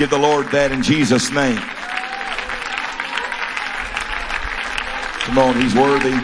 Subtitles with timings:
[0.00, 1.58] give the Lord that in Jesus' name.
[5.26, 6.16] Come on, He's worthy.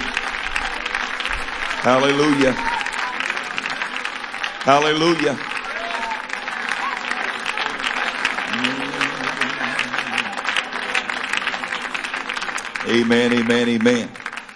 [1.84, 2.52] Hallelujah.
[4.64, 5.38] Hallelujah.
[12.88, 14.10] Amen, amen, amen.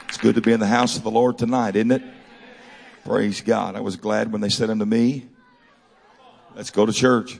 [0.08, 2.02] It's good to be in the house of the Lord tonight, isn't it?
[3.04, 3.76] Praise God.
[3.76, 5.26] I was glad when they said unto me,
[6.56, 7.38] let's go to church.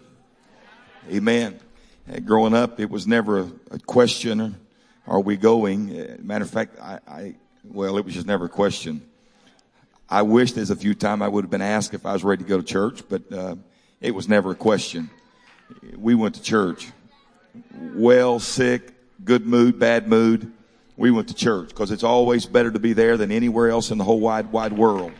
[1.10, 1.58] Amen.
[2.12, 4.56] And growing up, it was never a, a question,
[5.06, 5.96] are we going?
[5.96, 9.02] Uh, matter of fact, I, I, well, it was just never a question.
[10.08, 12.42] I wish there's a few times I would have been asked if I was ready
[12.42, 13.54] to go to church, but uh,
[14.00, 15.08] it was never a question.
[15.96, 16.88] We went to church.
[17.94, 18.92] Well, sick,
[19.24, 20.52] good mood, bad mood
[20.96, 23.98] we went to church because it's always better to be there than anywhere else in
[23.98, 25.12] the whole wide, wide world.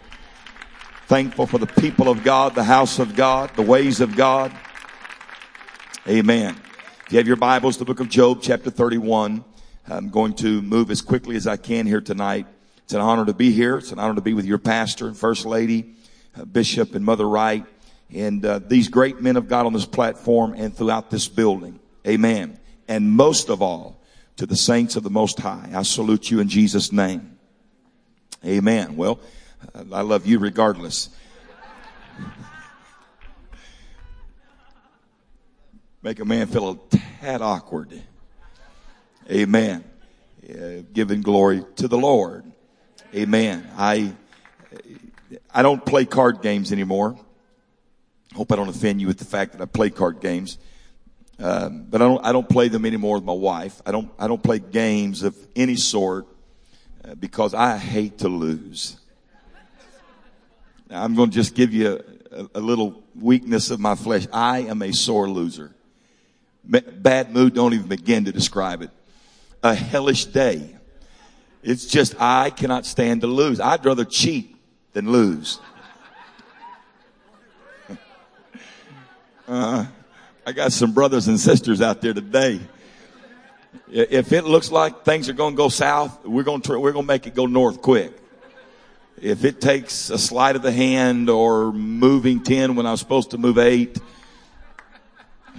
[1.06, 4.52] Thankful for the people of God, the house of God, the ways of God.
[6.08, 6.56] Amen.
[7.10, 9.44] If you have your Bibles, the book of Job, chapter 31.
[9.88, 12.46] I'm going to move as quickly as I can here tonight.
[12.84, 13.78] It's an honor to be here.
[13.78, 15.96] It's an honor to be with your pastor and first lady,
[16.38, 17.66] uh, bishop and mother Wright,
[18.14, 21.80] and uh, these great men of God on this platform and throughout this building.
[22.06, 22.60] Amen.
[22.86, 24.00] And most of all,
[24.36, 25.68] to the saints of the Most High.
[25.74, 27.36] I salute you in Jesus' name.
[28.46, 28.94] Amen.
[28.94, 29.18] Well,
[29.92, 31.08] I love you regardless.
[36.02, 37.92] Make a man feel a tad awkward.
[39.30, 39.84] Amen.
[40.48, 42.50] Uh, giving glory to the Lord.
[43.14, 43.70] Amen.
[43.76, 44.14] I,
[45.52, 47.18] I don't play card games anymore.
[48.34, 50.56] Hope I don't offend you with the fact that I play card games.
[51.38, 53.82] Um, but I don't, I don't play them anymore with my wife.
[53.84, 56.26] I don't, I don't play games of any sort
[57.04, 58.96] uh, because I hate to lose.
[60.88, 62.00] Now, I'm going to just give you
[62.32, 64.26] a, a, little weakness of my flesh.
[64.32, 65.74] I am a sore loser.
[66.64, 68.90] Bad mood don't even begin to describe it.
[69.62, 70.76] A hellish day.
[71.62, 73.60] It's just I cannot stand to lose.
[73.60, 74.56] I'd rather cheat
[74.92, 75.58] than lose.
[79.48, 79.86] uh,
[80.46, 82.60] I got some brothers and sisters out there today.
[83.90, 87.04] If it looks like things are going to go south, we're going to, we're going
[87.04, 88.16] to make it go north quick.
[89.20, 93.32] If it takes a sleight of the hand or moving 10 when I was supposed
[93.32, 93.98] to move 8,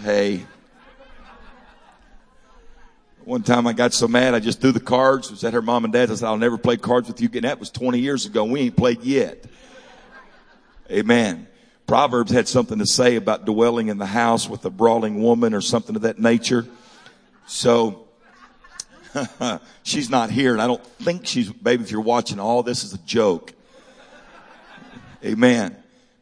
[0.04, 0.46] hey.
[3.24, 5.28] One time I got so mad I just threw the cards.
[5.28, 6.10] It was at her mom and dad.
[6.10, 7.44] I said, I'll never play cards with you again.
[7.44, 8.44] That was 20 years ago.
[8.46, 9.46] We ain't played yet.
[10.90, 11.48] Amen.
[11.86, 15.62] Proverbs had something to say about dwelling in the house with a brawling woman or
[15.62, 16.66] something of that nature.
[17.46, 18.08] So,
[19.84, 22.94] she's not here and I don't think she's, baby, if you're watching all this is
[22.94, 23.54] a joke.
[25.24, 25.81] Amen.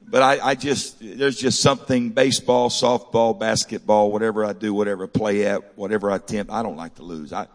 [0.09, 5.07] But I, I just, there's just something, baseball, softball, basketball, whatever I do, whatever I
[5.07, 7.31] play at, whatever I attempt, I don't like to lose.
[7.31, 7.45] I,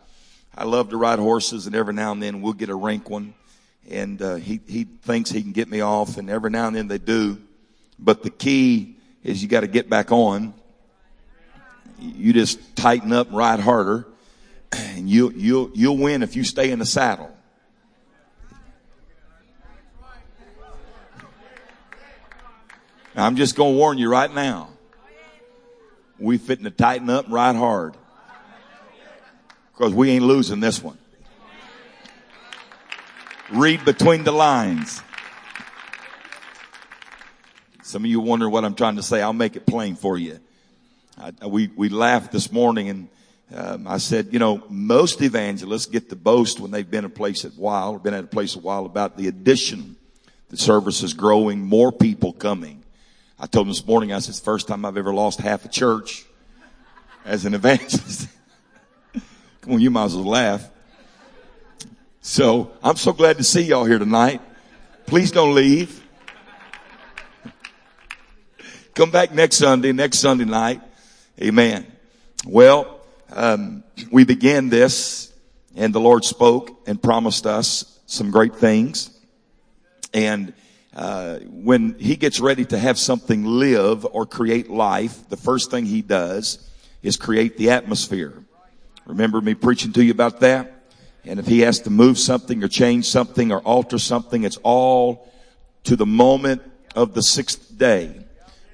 [0.55, 3.35] I love to ride horses and every now and then we'll get a rank one
[3.91, 6.87] and, uh, he, he thinks he can get me off and every now and then
[6.87, 7.39] they do.
[7.99, 10.55] But the key is you got to get back on.
[11.99, 14.07] You just tighten up and ride harder
[14.71, 17.34] and you, you'll, you'll win if you stay in the saddle.
[23.17, 24.71] I'm just going to warn you right now.
[26.19, 27.97] We fitting to tighten up ride hard.
[29.73, 30.99] Because we ain't losing this one.
[33.53, 35.03] Read between the lines.
[37.83, 39.21] Some of you wonder what I'm trying to say.
[39.21, 40.41] I'll make it plain for you.
[41.19, 43.09] I, we, we laughed this morning and
[43.55, 47.45] um, I said, you know, most evangelists get to boast when they've been a place
[47.45, 49.97] a while or been at a place a while about the addition.
[50.49, 52.84] The service is growing, more people coming.
[53.39, 55.65] I told them this morning, I said, it's the first time I've ever lost half
[55.65, 56.25] a church
[57.25, 58.29] as an evangelist.
[59.61, 60.71] Come on, you might as well laugh.
[62.21, 64.41] So I'm so glad to see y'all here tonight.
[65.07, 66.03] Please don't leave.
[68.95, 70.81] Come back next Sunday, next Sunday night.
[71.43, 71.87] Amen.
[72.47, 73.01] Well,
[73.33, 73.83] um,
[74.13, 75.33] we began this
[75.75, 79.11] and the Lord spoke and promised us some great things.
[80.13, 80.55] And
[80.95, 85.87] uh, when he gets ready to have something live or create life, the first thing
[85.87, 86.71] he does
[87.03, 88.33] is create the atmosphere.
[89.05, 90.73] Remember me preaching to you about that?
[91.25, 95.31] And if he has to move something or change something or alter something, it's all
[95.85, 96.63] to the moment
[96.95, 98.25] of the sixth day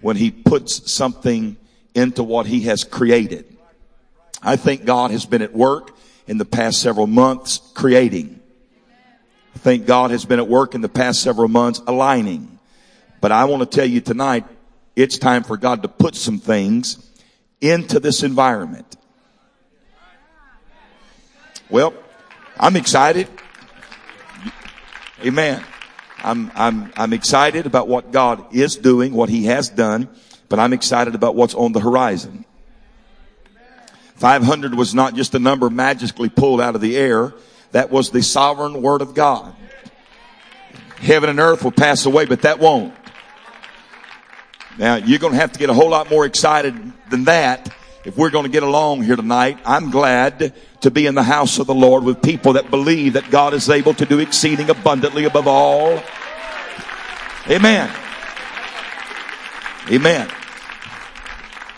[0.00, 1.56] when he puts something
[1.94, 3.56] into what he has created.
[4.43, 5.96] I think God has been at work
[6.26, 8.39] in the past several months creating.
[9.55, 12.58] I think God has been at work in the past several months aligning.
[13.20, 14.44] But I want to tell you tonight,
[14.97, 17.06] it's time for God to put some things
[17.61, 18.97] into this environment.
[21.69, 21.94] Well,
[22.58, 23.29] I'm excited.
[25.25, 25.64] Amen.
[26.23, 30.08] I'm, I'm, I'm excited about what God is doing, what he has done,
[30.49, 32.44] but I'm excited about what's on the horizon.
[34.17, 37.32] 500 was not just a number magically pulled out of the air.
[37.72, 39.55] That was the sovereign word of God.
[40.96, 42.94] Heaven and earth will pass away, but that won't.
[44.78, 46.75] Now, you're going to have to get a whole lot more excited
[47.11, 47.75] than that
[48.05, 49.58] if we're going to get along here tonight.
[49.64, 53.31] I'm glad to be in the house of the Lord with people that believe that
[53.31, 56.02] God is able to do exceeding abundantly above all.
[57.49, 57.90] Amen.
[59.90, 60.31] Amen.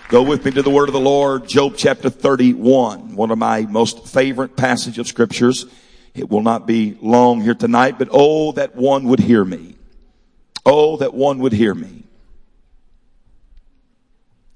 [0.09, 3.63] Go with me to the word of the Lord, Job chapter 31, one of my
[3.63, 5.65] most favorite passage of scriptures.
[6.15, 9.77] It will not be long here tonight, but oh, that one would hear me.
[10.65, 12.05] Oh, that one would hear me.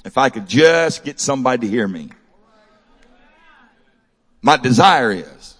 [0.04, 2.10] If I could just get somebody to hear me.
[4.42, 5.54] My desire is,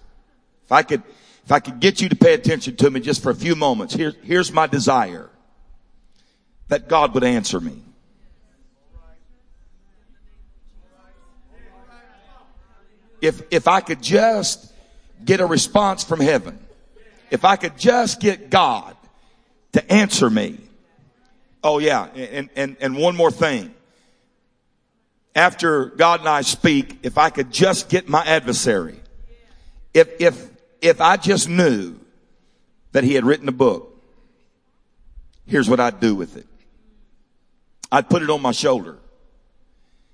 [0.63, 1.03] if I could,
[1.43, 3.93] if I could get you to pay attention to me just for a few moments,
[3.93, 5.29] here, here's my desire.
[6.69, 7.81] That God would answer me.
[13.19, 14.71] If, if I could just
[15.23, 16.59] get a response from heaven,
[17.31, 18.95] if I could just get God
[19.73, 20.57] to answer me.
[21.63, 23.73] Oh yeah, and, and, and one more thing.
[25.35, 28.99] After God and I speak, if I could just get my adversary,
[29.93, 30.49] if, if,
[30.81, 31.99] if I just knew
[32.93, 34.01] that he had written a book,
[35.45, 36.47] here's what I'd do with it.
[37.91, 38.97] I'd put it on my shoulder.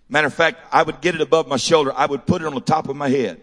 [0.09, 1.93] Matter of fact, I would get it above my shoulder.
[1.95, 3.41] I would put it on the top of my head.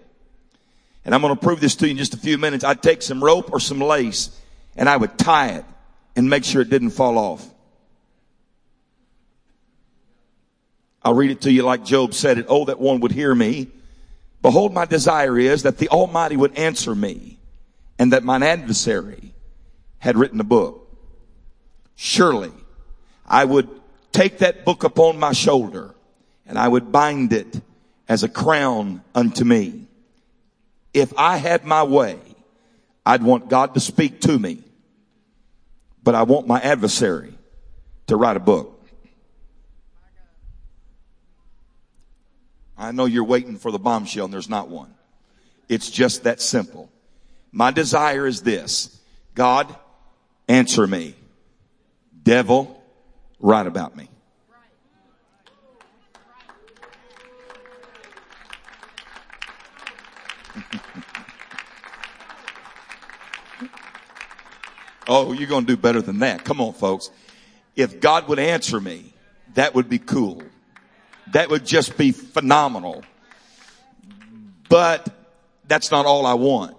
[1.10, 2.62] And I'm going to prove this to you in just a few minutes.
[2.62, 4.30] I'd take some rope or some lace
[4.76, 5.64] and I would tie it
[6.14, 7.44] and make sure it didn't fall off.
[11.02, 12.46] I'll read it to you like Job said it.
[12.48, 13.72] Oh, that one would hear me.
[14.40, 17.40] Behold, my desire is that the Almighty would answer me
[17.98, 19.34] and that mine adversary
[19.98, 20.96] had written a book.
[21.96, 22.52] Surely
[23.26, 23.68] I would
[24.12, 25.92] take that book upon my shoulder
[26.46, 27.60] and I would bind it
[28.08, 29.88] as a crown unto me.
[30.92, 32.18] If I had my way,
[33.06, 34.62] I'd want God to speak to me,
[36.02, 37.34] but I want my adversary
[38.08, 38.76] to write a book.
[42.76, 44.94] I know you're waiting for the bombshell and there's not one.
[45.68, 46.90] It's just that simple.
[47.52, 49.00] My desire is this.
[49.34, 49.74] God,
[50.48, 51.14] answer me.
[52.22, 52.82] Devil,
[53.38, 54.09] write about me.
[65.08, 66.44] oh, you're going to do better than that.
[66.44, 67.10] Come on, folks.
[67.76, 69.12] If God would answer me,
[69.54, 70.42] that would be cool.
[71.32, 73.04] That would just be phenomenal.
[74.68, 75.08] But
[75.66, 76.76] that's not all I want.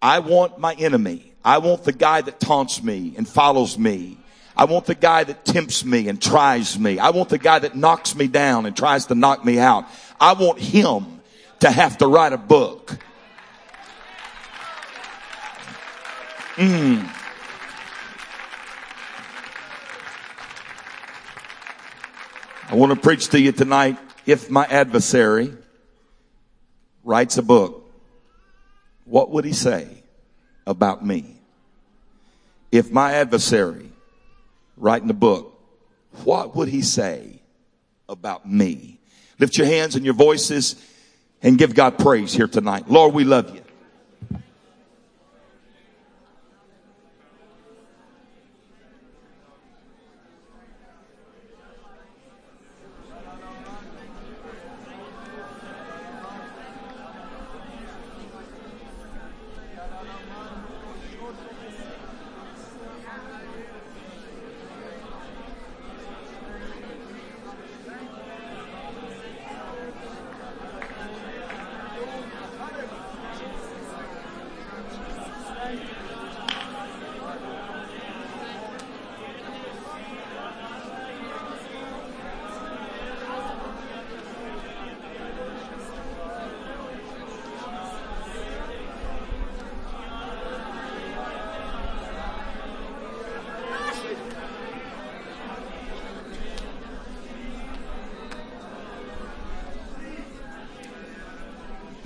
[0.00, 1.32] I want my enemy.
[1.44, 4.18] I want the guy that taunts me and follows me.
[4.56, 6.98] I want the guy that tempts me and tries me.
[6.98, 9.86] I want the guy that knocks me down and tries to knock me out.
[10.20, 11.21] I want him
[11.62, 12.98] to have to write a book.
[16.56, 17.08] Mm.
[22.68, 23.96] I want to preach to you tonight.
[24.26, 25.56] If my adversary
[27.04, 27.88] writes a book,
[29.04, 30.02] what would he say
[30.66, 31.36] about me?
[32.72, 33.88] If my adversary
[34.76, 35.56] writing a book,
[36.24, 37.40] what would he say
[38.08, 38.98] about me?
[39.38, 40.74] Lift your hands and your voices
[41.42, 42.88] and give God praise here tonight.
[42.88, 43.61] Lord, we love you.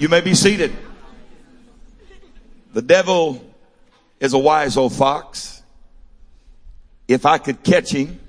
[0.06, 0.72] You may be seated.
[2.72, 3.44] The devil
[4.20, 5.64] is a wise old fox.
[7.08, 8.20] If I could catch him,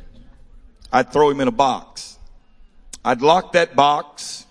[0.91, 2.17] I'd throw him in a box.
[3.05, 4.47] I'd lock that box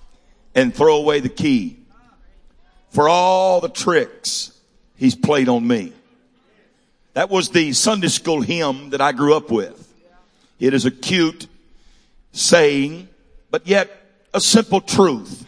[0.55, 1.79] and throw away the key
[2.91, 4.53] for all the tricks
[4.95, 5.95] he's played on me.
[7.15, 9.93] That was the Sunday school hymn that I grew up with.
[10.61, 11.49] It is a cute
[12.31, 13.09] saying,
[13.51, 13.91] but yet
[14.33, 15.43] a simple truth.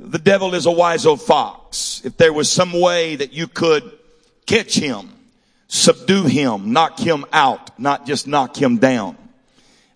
[0.00, 2.02] The devil is a wise old fox.
[2.04, 3.98] If there was some way that you could
[4.46, 5.10] catch him,
[5.66, 9.16] subdue him, knock him out, not just knock him down,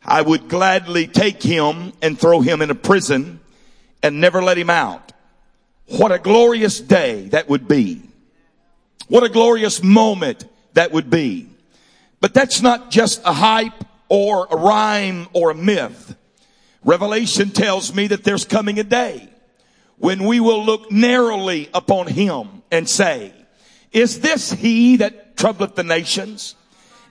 [0.05, 3.39] I would gladly take him and throw him in a prison
[4.03, 5.13] and never let him out.
[5.87, 8.03] What a glorious day that would be.
[9.07, 10.45] What a glorious moment
[10.75, 11.49] that would be.
[12.21, 16.17] But that's not just a hype or a rhyme or a myth.
[16.85, 19.29] Revelation tells me that there's coming a day
[20.03, 23.33] when we will look narrowly upon him and say,
[23.93, 26.57] is this he that troubleth the nations?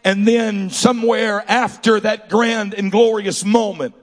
[0.04, 3.96] And then somewhere after that grand and glorious moment,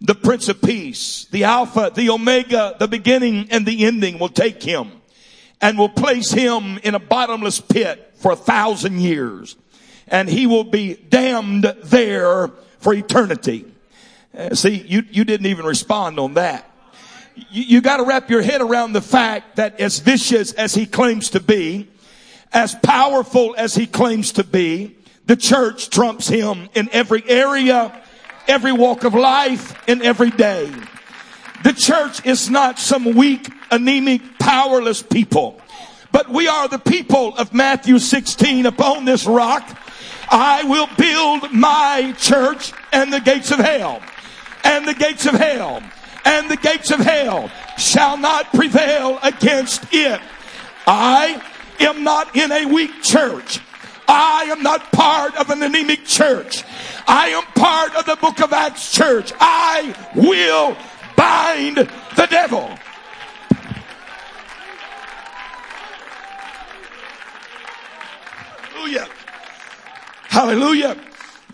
[0.00, 4.60] the Prince of Peace, the Alpha, the Omega, the beginning and the ending will take
[4.60, 4.90] him
[5.60, 9.54] and will place him in a bottomless pit for a thousand years.
[10.08, 12.48] And he will be damned there
[12.80, 13.66] for eternity.
[14.36, 16.68] Uh, see, you, you didn't even respond on that.
[17.34, 21.30] You, you gotta wrap your head around the fact that as vicious as he claims
[21.30, 21.88] to be,
[22.52, 24.96] as powerful as he claims to be,
[25.26, 28.02] the church trumps him in every area
[28.48, 30.72] every walk of life and every day.
[31.64, 35.60] The church is not some weak, anemic, powerless people,
[36.10, 39.78] but we are the people of Matthew 16 upon this rock.
[40.28, 44.00] I will build my church and the gates of hell
[44.64, 45.82] and the gates of hell
[46.24, 50.20] and the gates of hell shall not prevail against it.
[50.86, 51.42] I
[51.80, 53.60] am not in a weak church.
[54.08, 56.64] I am not part of an anemic church.
[57.06, 59.32] I am part of the book of Acts church.
[59.40, 60.76] I will
[61.16, 62.78] bind the devil.
[68.70, 69.08] Hallelujah.
[70.28, 70.96] Hallelujah.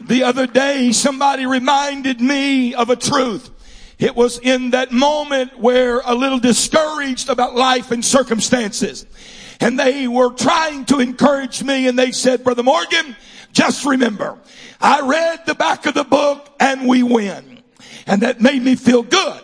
[0.00, 3.50] The other day, somebody reminded me of a truth.
[3.98, 9.06] It was in that moment where a little discouraged about life and circumstances.
[9.60, 13.16] And they were trying to encourage me and they said, Brother Morgan,
[13.52, 14.38] just remember,
[14.80, 17.62] I read the back of the book and we win.
[18.06, 19.40] And that made me feel good.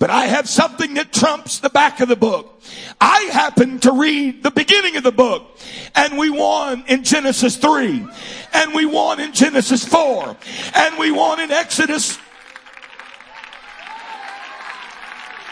[0.00, 2.60] But I have something that trumps the back of the book.
[3.00, 5.58] I happened to read the beginning of the book
[5.94, 8.04] and we won in Genesis 3
[8.52, 10.36] and we won in Genesis 4
[10.74, 12.18] and we won in Exodus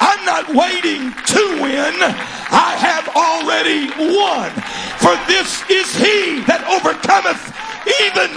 [0.00, 1.95] I'm not waiting to win.
[2.50, 4.50] I have already won.
[4.99, 7.52] For this is he that overcometh
[8.04, 8.33] even.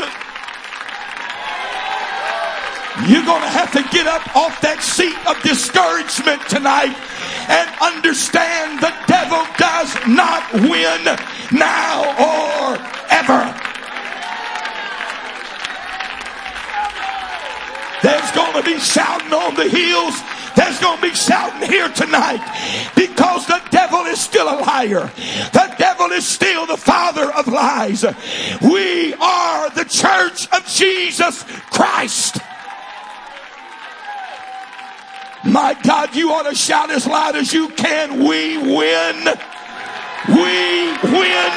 [3.09, 6.95] You're going to have to get up off that seat of discouragement tonight
[7.49, 11.01] and understand the devil does not win
[11.51, 12.79] now or
[13.11, 13.43] ever.
[18.03, 20.19] There's going to be shouting on the hills
[20.55, 22.41] there's going to be shouting here tonight
[22.95, 25.11] because the devil is still a liar.
[25.53, 28.03] The devil is still the father of lies.
[28.61, 32.37] We are the church of Jesus Christ.
[35.45, 38.19] My God, you ought to shout as loud as you can.
[38.19, 39.27] We win.
[40.29, 41.53] We win.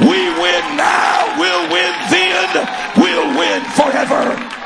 [0.00, 1.36] We win now.
[1.38, 2.68] We'll win then.
[2.96, 4.59] We'll win forever.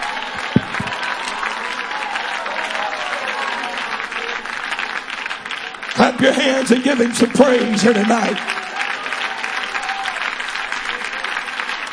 [5.94, 8.36] Clap your hands and give him some praise here tonight.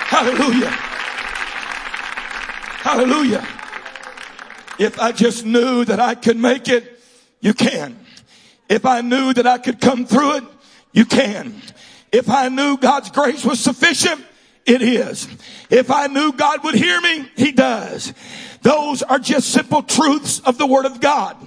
[0.09, 0.69] Hallelujah.
[2.81, 3.47] Hallelujah.
[4.79, 6.99] If I just knew that I could make it,
[7.41, 7.95] you can.
[8.67, 10.43] If I knew that I could come through it,
[10.93, 11.61] you can.
[12.11, 14.25] If I knew God's grace was sufficient,
[14.65, 15.27] it is.
[15.69, 18.13] If I knew God would hear me, He does.
[18.61, 21.37] Those are just simple truths of the Word of God.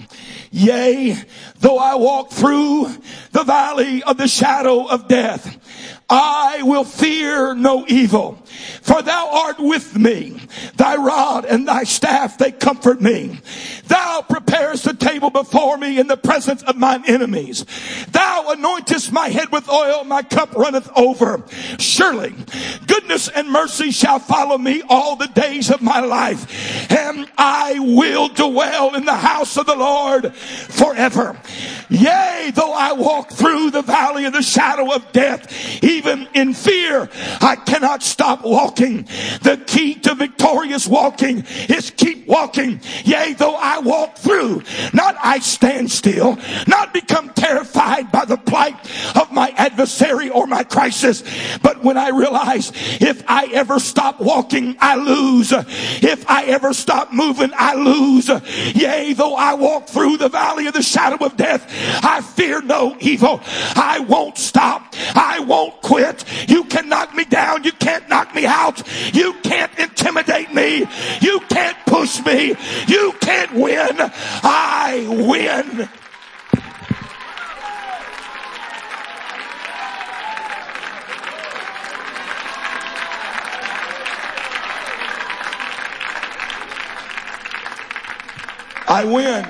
[0.50, 1.16] Yea,
[1.64, 2.94] though I walk through
[3.32, 5.58] the valley of the shadow of death,
[6.10, 8.34] I will fear no evil,
[8.82, 10.38] for thou art with me.
[10.76, 13.40] Thy rod and thy staff, they comfort me.
[13.86, 17.64] Thou preparest the table before me in the presence of mine enemies.
[18.10, 21.42] Thou anointest my head with oil, my cup runneth over.
[21.78, 22.34] Surely
[22.86, 28.28] goodness and mercy shall follow me all the days of my life, and I will
[28.28, 31.38] dwell in the house of the Lord forever.
[31.88, 37.08] Yea, though I walk through the valley of the shadow of death, even in fear,
[37.40, 39.04] I cannot stop walking.
[39.42, 42.80] The key to victorious walking is keep walking.
[43.04, 48.74] Yea, though I walk through, not I stand still, not become terrified by the plight
[49.16, 51.22] of my adversary or my crisis.
[51.62, 55.52] But when I realize if I ever stop walking, I lose.
[55.52, 58.28] If I ever stop moving, I lose.
[58.74, 61.64] Yea, though I walk through the valley of the shadow of death,
[62.02, 63.40] I fear no evil.
[63.44, 64.94] I won't stop.
[65.14, 66.24] I won't quit.
[66.48, 67.64] You can knock me down.
[67.64, 68.82] You can't knock me out.
[69.14, 70.86] You can't intimidate me.
[71.20, 72.56] You can't push me.
[72.88, 73.96] You can't win.
[74.00, 75.88] I win.
[88.86, 89.46] I win.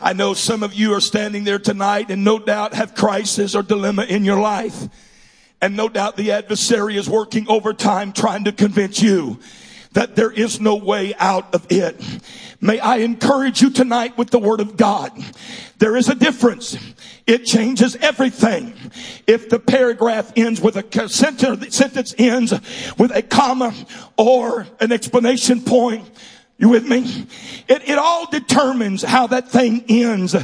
[0.00, 3.62] I know some of you are standing there tonight and no doubt have crisis or
[3.62, 4.88] dilemma in your life.
[5.60, 9.40] And no doubt the adversary is working overtime trying to convince you
[9.92, 12.00] that there is no way out of it.
[12.60, 15.12] May I encourage you tonight with the word of God.
[15.78, 16.76] There is a difference.
[17.26, 18.74] It changes everything.
[19.26, 22.52] If the paragraph ends with a sentence sentence ends
[22.98, 23.74] with a comma
[24.16, 26.08] or an explanation point,
[26.58, 27.26] you with me?
[27.68, 30.34] It, it all determines how that thing ends.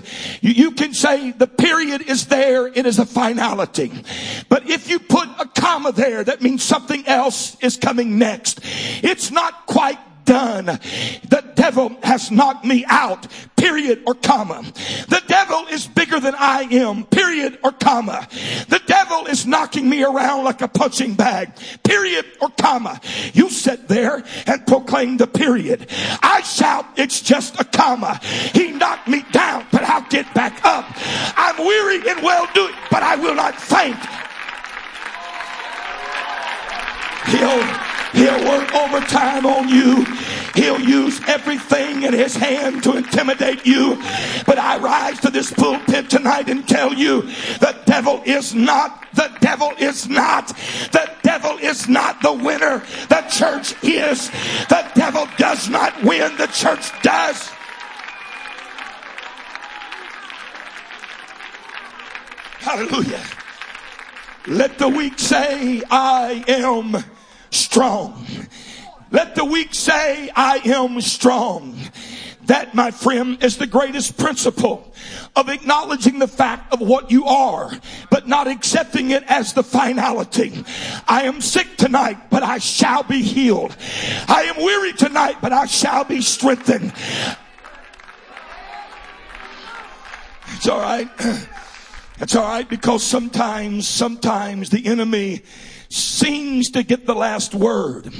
[0.40, 2.68] You, you can say the period is there.
[2.68, 3.90] It is a finality.
[4.48, 8.60] But if you put a comma there, that means something else is coming next.
[9.02, 10.66] It's not quite done.
[10.66, 13.26] The devil has knocked me out.
[13.56, 14.62] Period or comma.
[15.08, 17.04] The devil is bigger than I am.
[17.06, 18.26] Period or comma.
[18.68, 21.52] The devil is knocking me around like a punching bag.
[21.82, 23.00] Period or comma.
[23.32, 25.88] You sit there and proclaim the period.
[26.22, 28.20] I shout, it's just a comma.
[28.52, 30.84] He knocked me down, but I'll get back up.
[31.36, 33.96] I'm weary and well doing, but I will not faint.
[37.26, 40.04] He'll He'll work overtime on you.
[40.54, 43.96] He'll use everything in his hand to intimidate you.
[44.46, 47.22] But I rise to this pulpit tonight and tell you
[47.58, 50.48] the devil is not, the devil is not,
[50.92, 52.84] the devil is not the winner.
[53.08, 54.30] The church is.
[54.68, 56.36] The devil does not win.
[56.36, 57.48] The church does.
[62.60, 63.24] Hallelujah.
[64.46, 67.04] Let the weak say, I am
[67.54, 68.26] strong.
[69.10, 71.78] Let the weak say, I am strong.
[72.46, 74.92] That, my friend, is the greatest principle
[75.34, 77.70] of acknowledging the fact of what you are,
[78.10, 80.64] but not accepting it as the finality.
[81.08, 83.74] I am sick tonight, but I shall be healed.
[84.28, 86.92] I am weary tonight, but I shall be strengthened.
[90.56, 91.08] It's all right.
[92.20, 95.42] It's all right because sometimes, sometimes the enemy
[95.94, 98.12] seems to get the last word.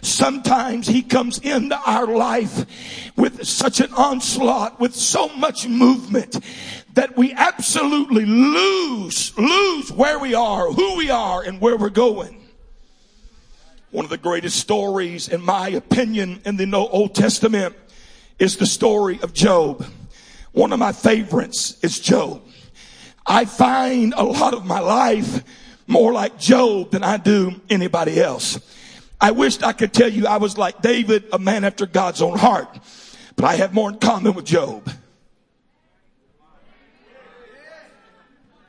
[0.00, 2.64] Sometimes he comes into our life
[3.16, 6.38] with such an onslaught, with so much movement
[6.94, 12.42] that we absolutely lose, lose where we are, who we are, and where we're going.
[13.90, 17.74] One of the greatest stories, in my opinion, in the Old Testament
[18.38, 19.84] is the story of Job.
[20.52, 22.42] One of my favorites is Job.
[23.26, 25.42] I find a lot of my life
[25.86, 28.58] more like Job than I do anybody else.
[29.20, 32.38] I wished I could tell you I was like David, a man after God's own
[32.38, 32.68] heart,
[33.34, 34.90] but I have more in common with Job.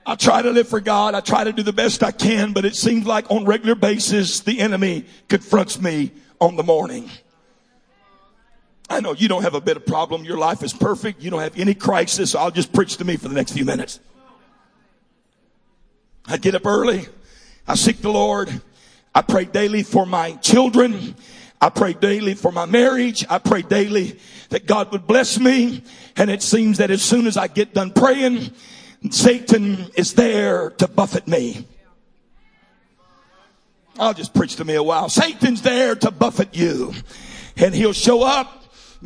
[0.06, 1.16] I try to live for God.
[1.16, 4.40] I try to do the best I can, but it seems like on regular basis,
[4.40, 7.10] the enemy confronts me on the morning.
[8.90, 10.24] I know you don't have a bit of problem.
[10.24, 11.22] Your life is perfect.
[11.22, 12.36] You don't have any crisis.
[12.36, 14.00] I'll just preach to me for the next few minutes.
[16.28, 17.08] I get up early.
[17.68, 18.62] I seek the Lord.
[19.16, 21.16] I pray daily for my children.
[21.60, 23.26] I pray daily for my marriage.
[23.30, 25.84] I pray daily that God would bless me.
[26.18, 28.52] And it seems that as soon as I get done praying,
[29.10, 31.66] Satan is there to buffet me.
[33.98, 35.10] I'll just preach to me a while.
[35.10, 36.94] Satan's there to buffet you.
[37.56, 38.66] And he'll show up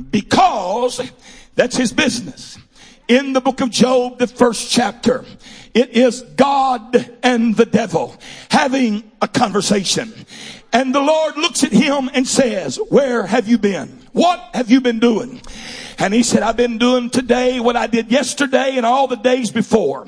[0.09, 1.11] because
[1.55, 2.57] that's his business.
[3.07, 5.25] In the book of Job, the first chapter,
[5.73, 8.15] it is God and the devil
[8.49, 10.13] having a conversation.
[10.73, 14.00] And the Lord looks at him and says, where have you been?
[14.11, 15.41] What have you been doing?
[15.97, 19.51] And he said, I've been doing today what I did yesterday and all the days
[19.51, 20.07] before.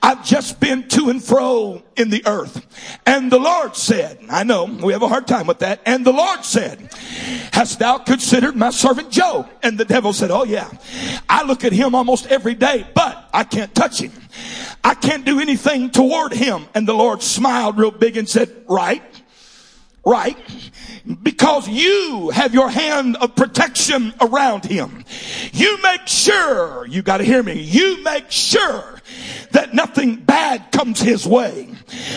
[0.00, 2.64] I've just been to and fro in the earth.
[3.04, 5.80] And the Lord said, I know we have a hard time with that.
[5.84, 6.90] And the Lord said,
[7.52, 9.50] hast thou considered my servant Job?
[9.64, 10.70] And the devil said, oh yeah,
[11.28, 14.12] I look at him almost every day, but I can't touch him.
[14.84, 16.66] I can't do anything toward him.
[16.72, 19.02] And the Lord smiled real big and said, right.
[20.04, 20.36] Right?
[21.22, 25.04] Because you have your hand of protection around him.
[25.52, 29.00] You make sure, you gotta hear me, you make sure
[29.52, 31.68] that nothing bad comes his way.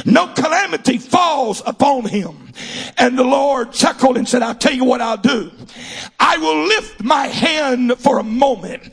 [0.05, 2.51] No calamity falls upon him.
[2.97, 5.51] And the Lord chuckled and said, I'll tell you what I'll do.
[6.19, 8.83] I will lift my hand for a moment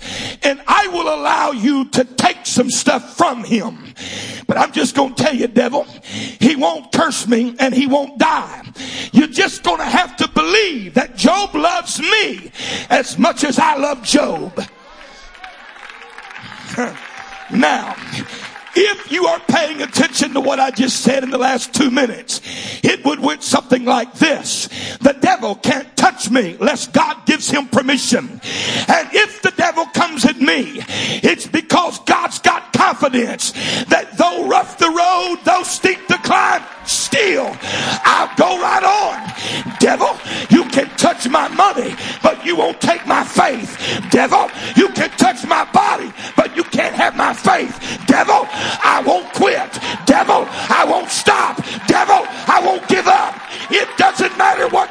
[0.45, 3.95] and I will allow you to take some stuff from him.
[4.47, 8.19] But I'm just going to tell you, devil, he won't curse me and he won't
[8.19, 8.63] die.
[9.13, 12.51] You're just going to have to believe that Job loves me
[12.91, 14.57] as much as I love Job.
[17.53, 17.95] now,
[18.75, 22.41] if you are paying attention to what I just said in the last two minutes,
[22.83, 24.69] it would went something like this.
[24.99, 28.41] The devil can't touch me lest God gives him permission.
[28.89, 30.83] And if the devil comes at me,
[31.23, 33.53] it's because God's got confidence
[33.85, 37.57] that though rough the road, though steep the climb, still
[38.05, 39.77] I'll go right on.
[39.79, 40.19] Devil,
[40.51, 43.79] you can touch my money, but you won't take my faith.
[44.11, 47.79] Devil, you can touch my body, but you can't have my faith.
[48.07, 49.73] Devil, I won't quit.
[50.07, 51.57] Devil, I won't stop.
[51.87, 53.35] Devil, I won't give up.
[53.71, 54.91] It doesn't matter what.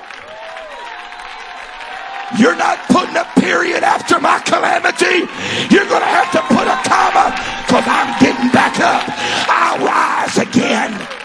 [2.40, 5.28] You're not putting a period after my calamity.
[5.70, 7.36] You're going to have to put a comma
[7.68, 9.04] because I'm getting back up.
[9.50, 11.21] I'll rise again.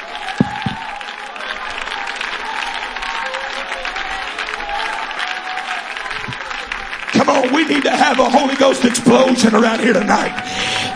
[7.17, 10.37] Come on, we need to have a Holy Ghost explosion around here tonight.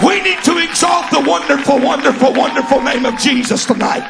[0.05, 4.05] We need to exalt the wonderful, wonderful, wonderful name of Jesus tonight.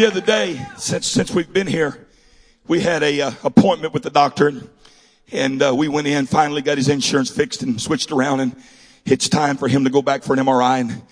[0.00, 2.08] The other day, since since we've been here,
[2.66, 4.70] we had a uh, appointment with the doctor, and,
[5.30, 6.24] and uh, we went in.
[6.24, 8.56] Finally, got his insurance fixed and switched around, and
[9.04, 10.80] it's time for him to go back for an MRI.
[10.80, 11.02] And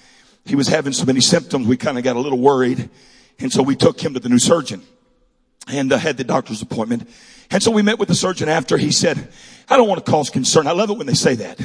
[0.47, 2.89] he was having so many symptoms, we kind of got a little worried,
[3.39, 4.81] and so we took him to the new surgeon,
[5.67, 7.11] and uh, had the doctor's appointment.
[7.51, 8.79] And so we met with the surgeon after.
[8.79, 9.29] He said,
[9.69, 11.61] "I don't want to cause concern." I love it when they say that.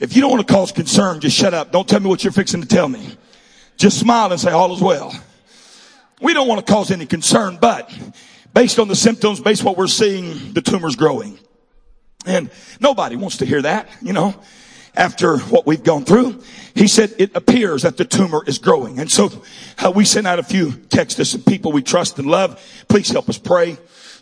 [0.00, 1.72] If you don't want to cause concern, just shut up.
[1.72, 3.16] Don't tell me what you're fixing to tell me.
[3.78, 5.14] Just smile and say all is well.
[6.20, 7.90] We don't want to cause any concern, but
[8.52, 11.38] based on the symptoms, based on what we're seeing, the tumor's growing.
[12.26, 14.34] And nobody wants to hear that, you know,
[14.96, 16.42] after what we've gone through.
[16.74, 18.98] He said it appears that the tumor is growing.
[18.98, 19.30] And so
[19.78, 22.60] uh, we sent out a few texts to some people we trust and love.
[22.88, 23.78] Please help us pray.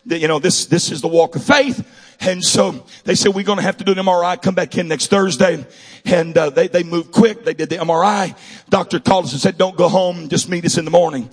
[0.06, 1.84] You know, this, this is the walk of faith.
[2.20, 4.40] And so they said, we're going to have to do an MRI.
[4.40, 5.66] Come back in next Thursday.
[6.04, 7.44] And uh, they, they moved quick.
[7.44, 8.36] They did the MRI.
[8.70, 10.28] Doctor called us and said, don't go home.
[10.28, 11.28] Just meet us in the morning.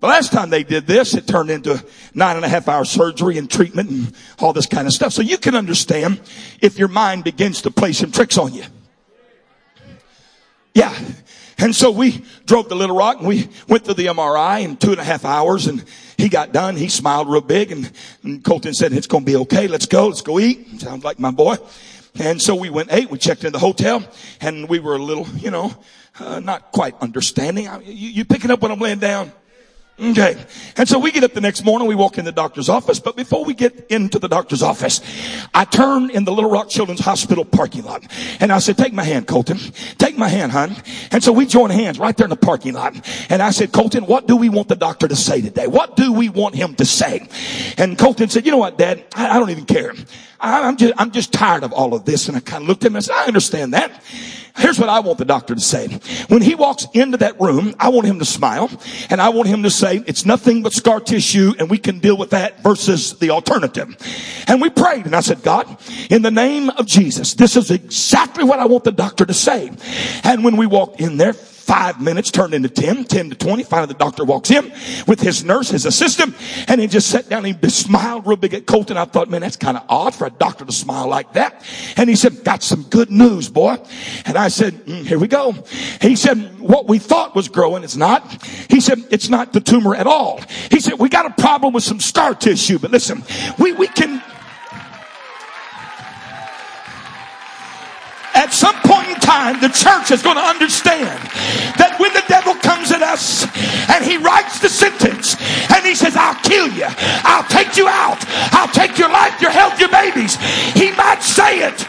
[0.00, 1.82] The last time they did this, it turned into
[2.14, 5.12] nine and a half hour surgery and treatment and all this kind of stuff.
[5.12, 6.20] So you can understand
[6.60, 8.64] if your mind begins to play some tricks on you.
[10.74, 10.96] Yeah.
[11.58, 14.92] And so we drove to Little Rock and we went to the MRI in two
[14.92, 15.84] and a half hours and
[16.18, 16.76] he got done.
[16.76, 17.90] He smiled real big and,
[18.24, 19.68] and Colton said, it's going to be okay.
[19.68, 20.08] Let's go.
[20.08, 20.80] Let's go eat.
[20.80, 21.56] Sounds like my boy.
[22.16, 23.08] And so we went ate.
[23.08, 24.02] We checked in the hotel
[24.40, 25.72] and we were a little, you know,
[26.18, 27.66] uh, not quite understanding.
[27.84, 29.32] You, you picking up when I'm laying down?
[30.00, 30.40] Okay.
[30.76, 33.16] And so we get up the next morning, we walk in the doctor's office, but
[33.16, 35.00] before we get into the doctor's office,
[35.52, 38.04] I turn in the Little Rock Children's Hospital parking lot.
[38.38, 39.58] And I said, take my hand, Colton.
[39.98, 40.76] Take my hand, hon.
[41.10, 42.94] And so we join hands right there in the parking lot.
[43.28, 45.66] And I said, Colton, what do we want the doctor to say today?
[45.66, 47.26] What do we want him to say?
[47.76, 49.04] And Colton said, you know what, dad?
[49.16, 49.94] I, I don't even care.
[50.40, 52.28] I'm just, I'm just tired of all of this.
[52.28, 54.02] And I kind of looked at him and said, I understand that.
[54.56, 55.86] Here's what I want the doctor to say.
[56.28, 58.68] When he walks into that room, I want him to smile
[59.08, 62.16] and I want him to say, it's nothing but scar tissue and we can deal
[62.16, 63.96] with that versus the alternative.
[64.48, 65.78] And we prayed and I said, God,
[66.10, 69.70] in the name of Jesus, this is exactly what I want the doctor to say.
[70.24, 71.34] And when we walked in there,
[71.68, 73.62] Five minutes turned into 10, 10 to 20.
[73.62, 74.72] Finally, the doctor walks in
[75.06, 76.34] with his nurse, his assistant,
[76.66, 78.96] and he just sat down and he smiled real big at Colton.
[78.96, 81.62] I thought, man, that's kind of odd for a doctor to smile like that.
[81.98, 83.76] And he said, got some good news, boy.
[84.24, 85.52] And I said, mm, here we go.
[86.00, 88.42] He said, what we thought was growing, it's not.
[88.70, 90.40] He said, it's not the tumor at all.
[90.70, 93.22] He said, we got a problem with some scar tissue, but listen,
[93.58, 94.22] we, we can,
[98.38, 101.18] at some point in time, the church is going to understand
[101.74, 103.42] that when the devil comes at us
[103.90, 105.34] and he writes the sentence
[105.74, 106.86] and he says, I'll kill you,
[107.26, 108.22] I'll take you out,
[108.54, 110.38] I'll take your life, your health, your babies,
[110.78, 111.82] he might say it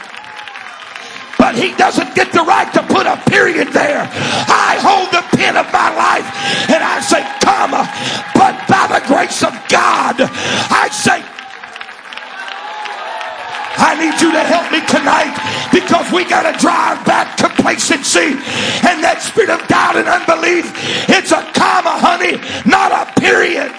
[1.38, 4.04] but he doesn't get the right to put a period there.
[4.04, 6.28] I hold the pen of my life
[6.68, 7.88] and I say, comma,
[8.36, 11.24] but by the grace of God, I say,
[13.82, 15.32] I need you to help me tonight
[15.72, 18.36] because we got to drive back complacency
[18.86, 20.68] and that spirit of doubt and unbelief.
[21.08, 22.36] It's a comma, honey,
[22.70, 23.72] not a period.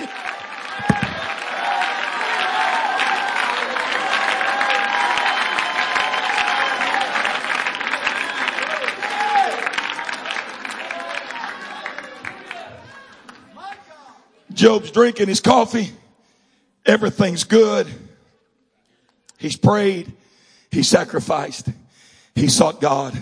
[14.53, 15.91] Job's drinking his coffee.
[16.85, 17.87] Everything's good.
[19.41, 20.13] He's prayed.
[20.71, 21.71] He sacrificed.
[22.35, 23.17] He sought God.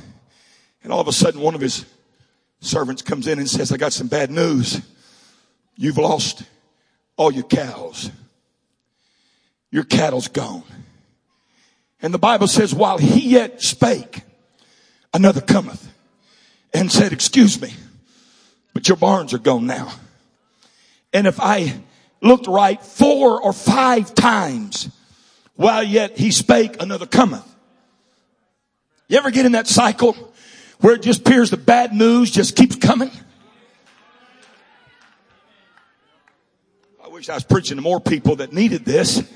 [0.83, 1.87] And all of a sudden, one of his
[2.61, 4.83] servants comes in and says, I got some bad news.
[5.77, 6.43] You've lost
[7.17, 8.11] all your cows.
[9.71, 10.65] Your cattle's gone.
[12.03, 14.23] And the Bible says, while he yet spake,
[15.15, 15.93] another cometh
[16.75, 17.73] and said, excuse me,
[18.75, 19.93] but your barns are gone now.
[21.13, 21.81] And if I
[22.21, 24.91] looked right four or five times
[25.59, 27.45] while yet he spake, another cometh.
[29.09, 30.17] You ever get in that cycle
[30.79, 33.11] where it just appears the bad news just keeps coming?
[37.05, 39.29] I wish I was preaching to more people that needed this.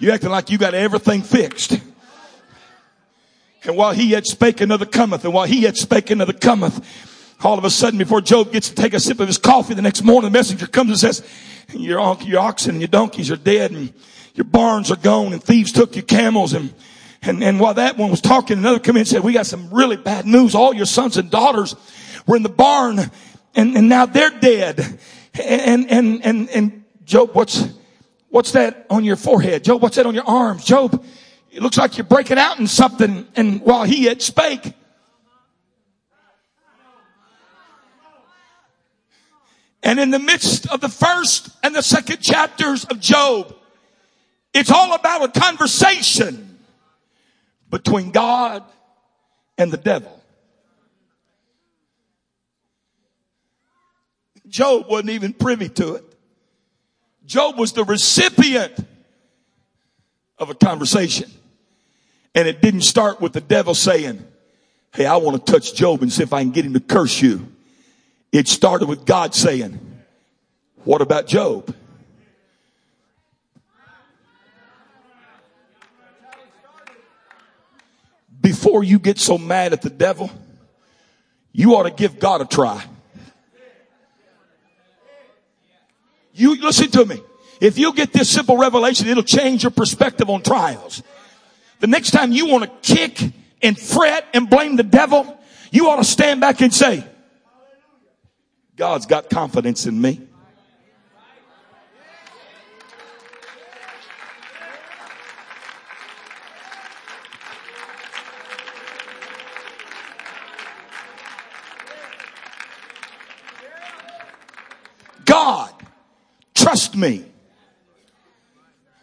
[0.00, 1.78] You acting like you got everything fixed.
[3.62, 5.24] And while he yet spake, another cometh.
[5.24, 6.84] And while he yet spake, another cometh
[7.44, 9.82] all of a sudden before Job gets to take a sip of his coffee the
[9.82, 11.24] next morning, the messenger comes and says,
[11.72, 13.92] your, your oxen and your donkeys are dead and
[14.38, 16.72] your barns are gone and thieves took your camels and
[17.20, 19.70] and, and while that one was talking, another came in and said, we got some
[19.70, 20.54] really bad news.
[20.54, 21.74] All your sons and daughters
[22.28, 23.00] were in the barn
[23.56, 25.00] and, and now they're dead.
[25.34, 27.68] And, and, and, and Job, what's,
[28.28, 29.64] what's that on your forehead?
[29.64, 30.64] Job, what's that on your arms?
[30.64, 31.04] Job,
[31.50, 33.26] it looks like you're breaking out in something.
[33.34, 34.74] And while he had spake,
[39.80, 43.56] And in the midst of the first and the second chapters of Job,
[44.58, 46.58] it's all about a conversation
[47.70, 48.64] between God
[49.56, 50.14] and the devil.
[54.48, 56.04] Job wasn't even privy to it.
[57.26, 58.72] Job was the recipient
[60.38, 61.30] of a conversation.
[62.34, 64.24] And it didn't start with the devil saying,
[64.94, 67.20] Hey, I want to touch Job and see if I can get him to curse
[67.20, 67.46] you.
[68.32, 69.78] It started with God saying,
[70.84, 71.74] what about Job?
[78.40, 80.30] Before you get so mad at the devil,
[81.52, 82.84] you ought to give God a try.
[86.32, 87.20] You listen to me.
[87.60, 91.02] If you get this simple revelation, it'll change your perspective on trials.
[91.80, 95.36] The next time you want to kick and fret and blame the devil,
[95.72, 97.04] you ought to stand back and say,
[98.76, 100.20] God's got confidence in me.
[115.24, 115.74] God,
[116.78, 117.24] trust me.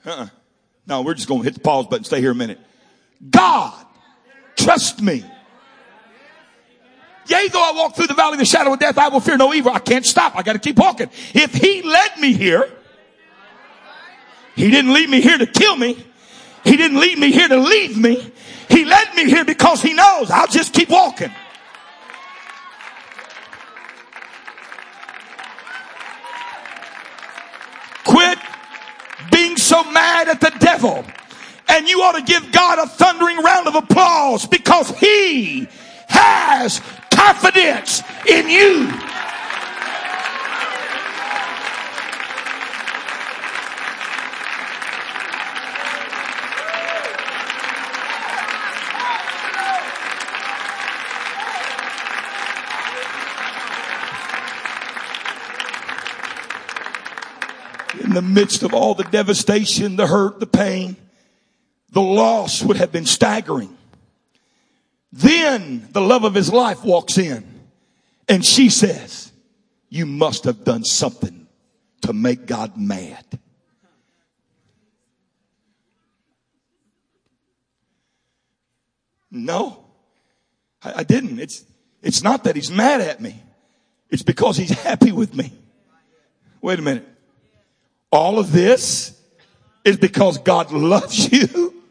[0.05, 0.27] Uh-uh.
[0.87, 2.05] No, we're just going to hit the pause button.
[2.05, 2.59] Stay here a minute.
[3.29, 3.85] God,
[4.55, 5.25] trust me.
[7.27, 9.35] Yea, though I walk through the valley of the shadow of death, I will fear
[9.35, 9.71] no evil.
[9.71, 10.37] I can't stop.
[10.37, 11.09] I got to keep walking.
[11.33, 12.71] If he led me here,
[14.55, 15.97] he didn't lead me here to kill me.
[16.63, 18.31] He didn't lead me here to leave me.
[18.69, 21.31] He led me here because he knows I'll just keep walking.
[29.75, 31.03] So mad at the devil.
[31.67, 35.67] And you ought to give God a thundering round of applause because he
[36.07, 36.79] has
[37.11, 38.89] confidence in you.
[58.35, 60.97] Midst of all the devastation, the hurt, the pain,
[61.89, 63.75] the loss would have been staggering.
[65.11, 67.43] Then the love of his life walks in
[68.27, 69.31] and she says,
[69.89, 71.47] you must have done something
[72.01, 73.23] to make God mad.
[79.31, 79.85] No,
[80.83, 81.39] I, I didn't.
[81.39, 81.65] It's,
[82.01, 83.41] it's not that he's mad at me.
[84.09, 85.51] It's because he's happy with me.
[86.61, 87.07] Wait a minute.
[88.11, 89.19] All of this
[89.83, 91.83] is because God loves you.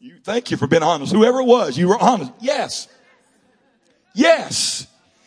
[0.00, 1.12] You thank you for being honest.
[1.12, 2.32] Whoever it was, you were honest.
[2.40, 2.88] Yes.
[4.14, 4.86] Yes.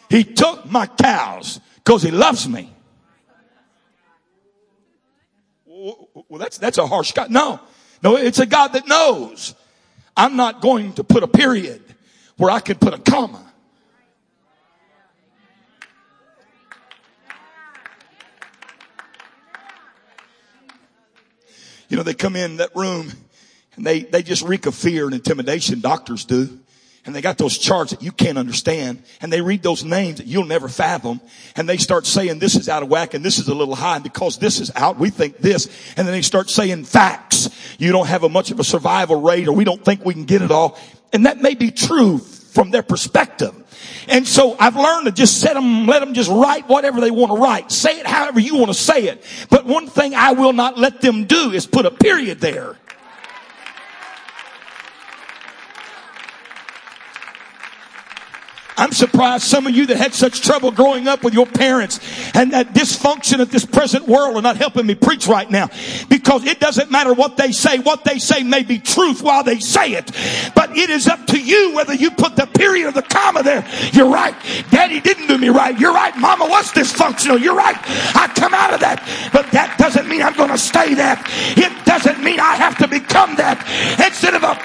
[0.09, 2.73] He took my cows because he loves me.
[5.65, 7.29] Well, that's, that's a harsh God.
[7.29, 7.59] No,
[8.01, 9.53] no, it's a God that knows.
[10.15, 11.81] I'm not going to put a period
[12.37, 13.43] where I can put a comma.
[21.89, 23.11] You know, they come in that room
[23.75, 25.79] and they, they just reek of fear and intimidation.
[25.79, 26.59] Doctors do.
[27.05, 29.01] And they got those charts that you can't understand.
[29.21, 31.21] And they read those names that you'll never fathom.
[31.55, 33.95] And they start saying this is out of whack and this is a little high
[33.95, 34.99] and because this is out.
[34.99, 35.67] We think this.
[35.95, 37.49] And then they start saying facts.
[37.79, 40.25] You don't have a much of a survival rate or we don't think we can
[40.25, 40.77] get it all.
[41.13, 43.53] And that may be true from their perspective
[44.07, 47.31] and so I've learned to just set them, let them just write whatever they want
[47.31, 47.71] to write.
[47.71, 49.23] Say it however you want to say it.
[49.49, 52.77] But one thing I will not let them do is put a period there.
[58.77, 61.99] I'm surprised some of you that had such trouble growing up with your parents
[62.35, 65.69] and that dysfunction of this present world are not helping me preach right now.
[66.09, 67.79] Because it doesn't matter what they say.
[67.79, 70.11] What they say may be truth while they say it.
[70.53, 73.67] But it is up to you whether you put the period or the comma there.
[73.93, 74.35] You're right.
[74.69, 75.77] Daddy didn't do me right.
[75.79, 76.15] You're right.
[76.15, 77.41] Mama was dysfunctional.
[77.41, 77.77] You're right.
[78.15, 79.01] I come out of that.
[79.33, 81.25] But that doesn't mean I'm going to stay that.
[81.57, 83.57] It doesn't mean I have to become that.
[84.05, 84.55] Instead of a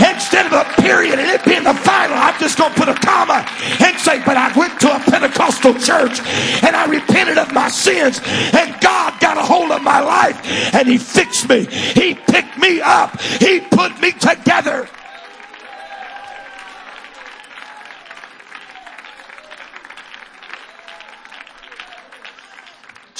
[0.00, 2.94] Instead of a period and it being the final, I'm just going to put a
[2.94, 3.46] comma
[3.80, 6.20] and say, but I went to a Pentecostal church
[6.62, 10.38] and I repented of my sins and God got a hold of my life
[10.74, 11.66] and He fixed me.
[11.66, 13.20] He picked me up.
[13.20, 14.88] He put me together.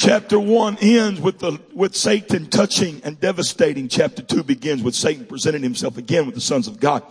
[0.05, 3.89] Chapter 1 ends with the, with Satan touching and devastating.
[3.89, 7.03] Chapter 2 begins with Satan presenting himself again with the sons of God.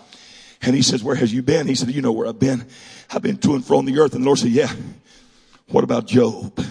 [0.62, 1.66] And he says, where has you been?
[1.66, 2.68] He said, you know where I've been.
[3.10, 4.14] I've been to and fro on the earth.
[4.14, 4.72] And the Lord said, yeah.
[5.70, 6.64] What about Job?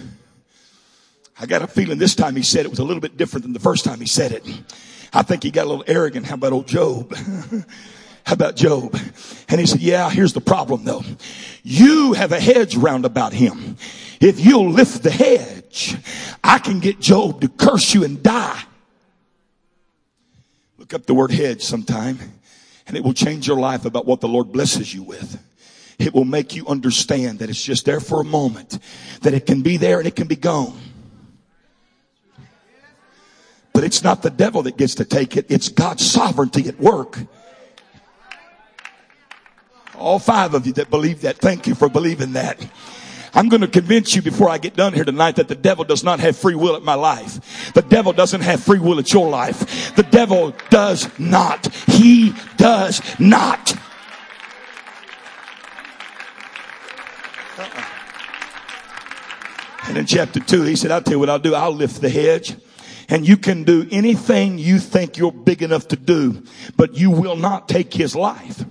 [1.40, 3.52] I got a feeling this time he said it was a little bit different than
[3.52, 4.46] the first time he said it.
[5.12, 6.26] I think he got a little arrogant.
[6.26, 7.12] How about old Job?
[8.24, 8.96] How about Job?
[9.48, 11.02] And he said, yeah, here's the problem though.
[11.64, 13.76] You have a hedge round about him.
[14.22, 15.96] If you'll lift the hedge,
[16.44, 18.62] I can get Job to curse you and die.
[20.78, 22.20] Look up the word hedge sometime
[22.86, 25.42] and it will change your life about what the Lord blesses you with.
[25.98, 28.78] It will make you understand that it's just there for a moment,
[29.22, 30.78] that it can be there and it can be gone.
[33.72, 35.46] But it's not the devil that gets to take it.
[35.48, 37.18] It's God's sovereignty at work.
[39.96, 42.64] All five of you that believe that, thank you for believing that.
[43.34, 46.04] I'm going to convince you before I get done here tonight that the devil does
[46.04, 47.72] not have free will at my life.
[47.72, 49.94] The devil doesn't have free will at your life.
[49.96, 51.74] The devil does not.
[51.86, 53.74] He does not.
[57.58, 57.84] Uh-uh.
[59.84, 61.54] And in chapter two, he said, I'll tell you what I'll do.
[61.54, 62.54] I'll lift the hedge
[63.12, 66.42] and you can do anything you think you're big enough to do,
[66.78, 68.64] but you will not take his life.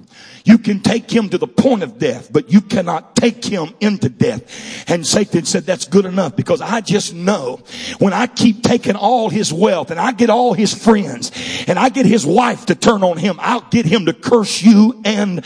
[0.44, 4.10] You can take him to the point of death, but you cannot take him into
[4.10, 4.90] death.
[4.90, 7.62] And Satan said, that's good enough because I just know
[8.00, 11.32] when I keep taking all his wealth and I get all his friends
[11.68, 15.00] and I get his wife to turn on him, I'll get him to curse you
[15.06, 15.46] and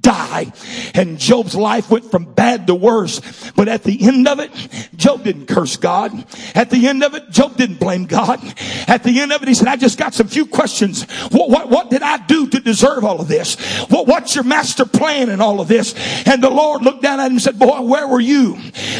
[0.00, 0.52] die.
[0.94, 3.20] And Job's life went from bad to worse.
[3.52, 4.50] But at the end of it,
[4.96, 6.24] Job didn't curse God.
[6.54, 8.40] At the end of it, Job didn't blame God.
[8.86, 11.04] At the end of it, he said, I just got some few questions.
[11.30, 13.56] What, what, what did I do to deserve all of this?
[13.88, 15.94] What, what's your master plan in all of this?
[16.26, 18.54] And the Lord looked down at him and said, boy, where were you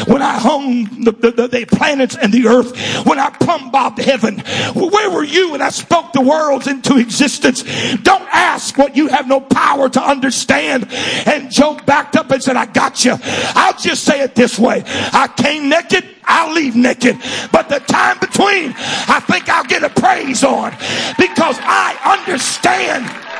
[0.07, 3.05] when I hung the, the, the planets and the earth?
[3.05, 4.39] When I plumb bobbed heaven?
[4.75, 7.63] Where were you when I spoke the worlds into existence?
[8.01, 10.90] Don't ask what you have no power to understand.
[10.91, 13.17] And Job backed up and said, I got you.
[13.21, 14.83] I'll just say it this way.
[14.85, 16.05] I came naked.
[16.23, 17.17] I'll leave naked.
[17.51, 20.71] But the time between, I think I'll get a praise on
[21.17, 23.30] because I understand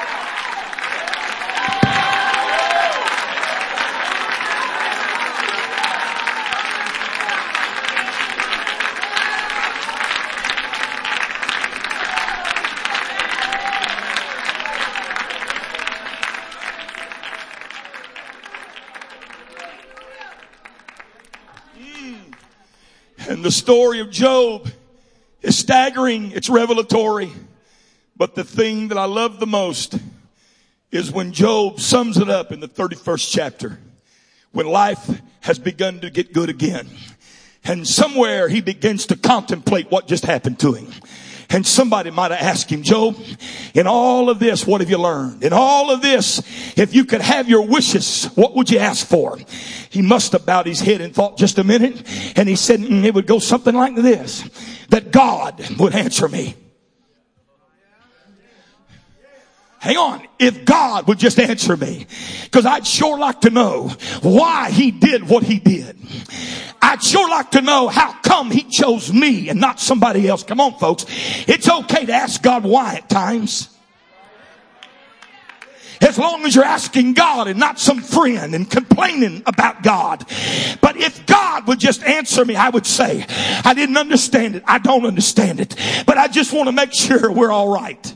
[23.42, 24.70] And the story of Job
[25.42, 26.32] is staggering.
[26.32, 27.32] It's revelatory.
[28.16, 29.98] But the thing that I love the most
[30.92, 33.80] is when Job sums it up in the 31st chapter.
[34.52, 36.88] When life has begun to get good again.
[37.64, 40.94] And somewhere he begins to contemplate what just happened to him.
[41.54, 43.18] And somebody might have asked him, Job,
[43.74, 45.44] in all of this, what have you learned?
[45.44, 46.40] In all of this,
[46.78, 49.38] if you could have your wishes, what would you ask for?
[49.90, 52.04] He must have bowed his head and thought just a minute.
[52.38, 54.44] And he said, mm, it would go something like this,
[54.90, 56.56] that God would answer me.
[59.82, 60.22] Hang on.
[60.38, 62.06] If God would just answer me,
[62.52, 63.88] cause I'd sure like to know
[64.22, 65.98] why he did what he did.
[66.80, 70.44] I'd sure like to know how come he chose me and not somebody else.
[70.44, 71.08] Come on, folks.
[71.48, 73.76] It's okay to ask God why at times.
[76.00, 80.24] As long as you're asking God and not some friend and complaining about God.
[80.80, 83.26] But if God would just answer me, I would say,
[83.66, 84.64] I didn't understand it.
[84.68, 85.76] I don't understand it.
[86.06, 88.16] But I just want to make sure we're all right.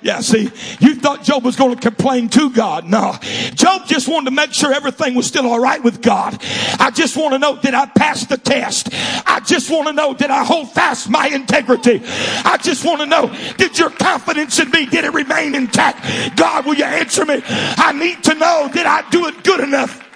[0.00, 2.84] Yeah, see, you thought Job was going to complain to God.
[2.84, 3.16] No.
[3.54, 6.38] Job just wanted to make sure everything was still all right with God.
[6.78, 8.90] I just want to know, did I pass the test?
[8.92, 12.00] I just want to know, did I hold fast my integrity?
[12.04, 16.36] I just want to know, did your confidence in me, did it remain intact?
[16.36, 17.42] God, will you answer me?
[17.44, 20.07] I need to know, did I do it good enough?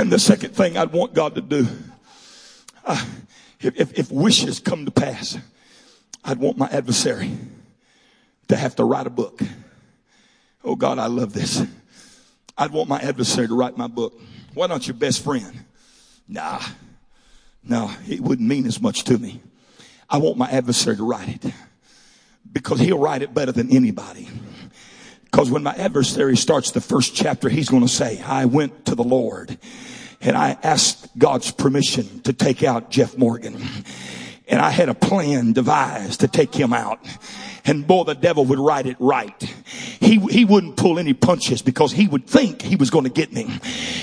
[0.00, 1.66] And the second thing I'd want God to do,
[2.86, 3.04] uh,
[3.60, 5.36] if, if, if wishes come to pass,
[6.24, 7.30] I'd want my adversary
[8.48, 9.42] to have to write a book.
[10.64, 11.62] Oh God, I love this.
[12.56, 14.18] I'd want my adversary to write my book.
[14.54, 15.66] Why not your best friend?
[16.26, 16.62] Nah,
[17.62, 19.42] no, it wouldn't mean as much to me.
[20.08, 21.52] I want my adversary to write it
[22.50, 24.30] because he'll write it better than anybody.
[25.30, 28.94] Because when my adversary starts the first chapter, he's going to say, I went to
[28.94, 29.58] the Lord
[30.20, 33.62] and I asked God's permission to take out Jeff Morgan.
[34.48, 36.98] And I had a plan devised to take him out.
[37.70, 39.40] And boy, the devil would write it right.
[40.00, 43.32] He, he wouldn't pull any punches because he would think he was going to get
[43.32, 43.48] me.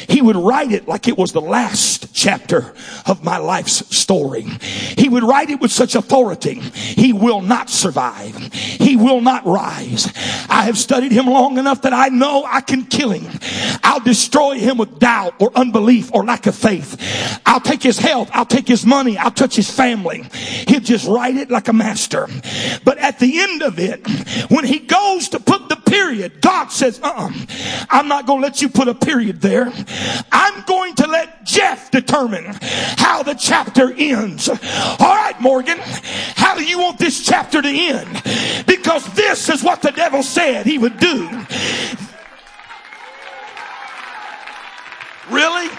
[0.08, 2.74] He would write it like it was the last chapter
[3.06, 4.44] of my life's story.
[4.44, 6.62] He would write it with such authority.
[6.62, 8.54] He will not survive.
[8.54, 10.14] He will not rise.
[10.50, 13.38] I have studied him long enough that I know I can kill him.
[13.84, 17.42] I'll destroy him with doubt or unbelief or lack of faith.
[17.46, 18.30] I'll take his health.
[18.34, 19.18] I'll take his money.
[19.18, 20.24] I'll touch his family.
[20.68, 22.28] He'll just write it like a master.
[22.86, 24.08] But at the end of it,
[24.50, 27.32] when he goes to put the period, God says, uh-uh,
[27.90, 29.72] I'm not going to let you put a period there.
[30.32, 34.50] I'm going to let Jeff determine how the chapter ends.
[34.50, 34.58] All
[35.00, 35.78] right, Morgan,
[36.36, 38.66] how do you want this chapter to end?
[38.66, 41.30] Because this is what the devil said he would do.
[45.30, 45.70] Really?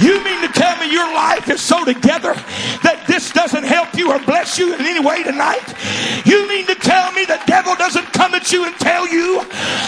[0.00, 2.34] You mean to tell me your life is so together
[2.82, 5.74] that this doesn't help you or bless you in any way tonight?
[6.24, 9.40] You mean to tell me the devil doesn't come at you and tell you,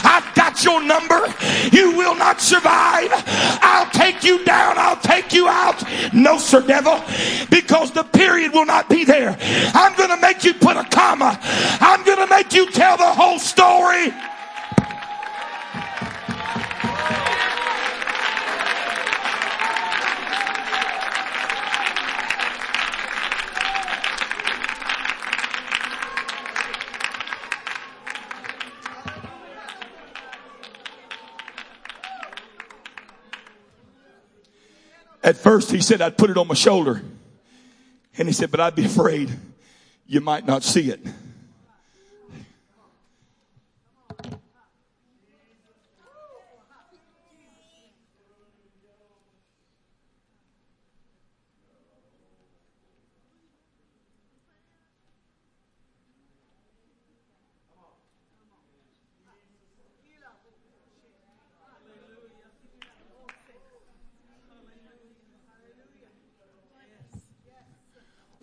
[0.04, 1.32] I've got your number.
[1.72, 3.10] You will not survive.
[3.62, 4.76] I'll take you down.
[4.76, 5.82] I'll take you out.
[6.12, 7.00] No, sir, devil,
[7.48, 9.36] because the period will not be there.
[9.74, 11.38] I'm going to make you put a comma.
[11.80, 14.12] I'm going to make you tell the whole story.
[35.22, 37.02] At first, he said, I'd put it on my shoulder.
[38.18, 39.30] And he said, but I'd be afraid
[40.06, 41.00] you might not see it.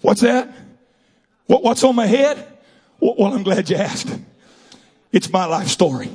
[0.02, 0.54] What's that?
[1.48, 2.46] What, what's on my head?
[3.00, 4.08] Well, I'm glad you asked.
[5.12, 6.10] It's my life story.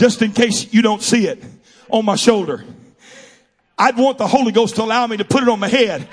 [0.00, 1.44] Just in case you don't see it
[1.90, 2.64] on my shoulder.
[3.76, 6.08] I'd want the Holy Ghost to allow me to put it on my head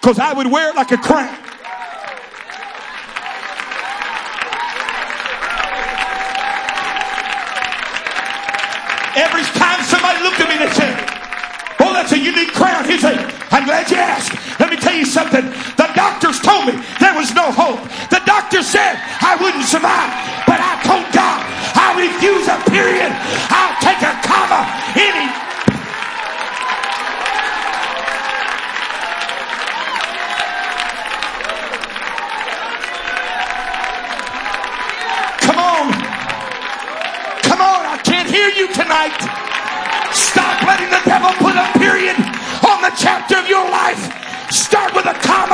[0.00, 1.28] because I would wear it like a crown.
[9.20, 10.96] Every time somebody looked at me, they said,
[11.80, 12.88] Oh, that's a unique crown.
[12.88, 13.18] He'd say,
[13.50, 14.32] I'm glad you asked.
[14.58, 15.44] Let me tell you something.
[15.76, 17.84] The doctors told me there was no hope.
[18.08, 20.29] The doctor said I wouldn't survive.
[41.40, 42.16] Put a period
[42.68, 44.12] on the chapter of your life.
[44.52, 45.49] Start with a comma.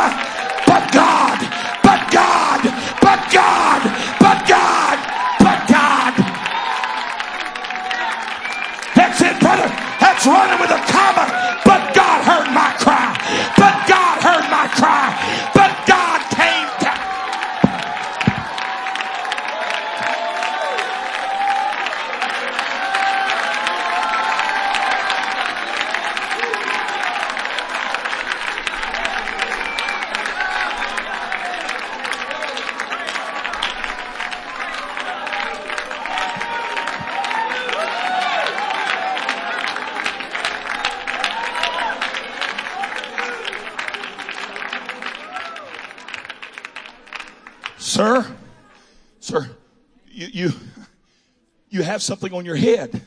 [52.26, 53.02] Something on your head.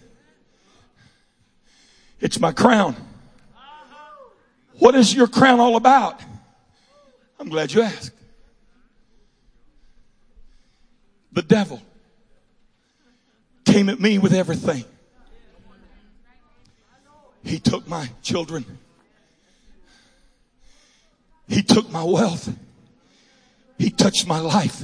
[2.22, 2.96] It's my crown.
[4.78, 6.22] What is your crown all about?
[7.40, 8.14] I'm glad you asked.
[11.34, 11.82] The devil
[13.66, 14.86] came at me with everything.
[17.44, 18.66] He took my children.
[21.48, 22.54] He took my wealth.
[23.78, 24.84] He touched my life.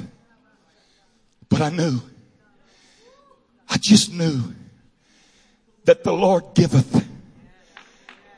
[1.50, 2.02] But I knew,
[3.70, 4.42] I just knew
[5.86, 7.08] that the Lord giveth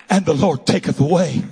[0.09, 1.43] and the Lord taketh away.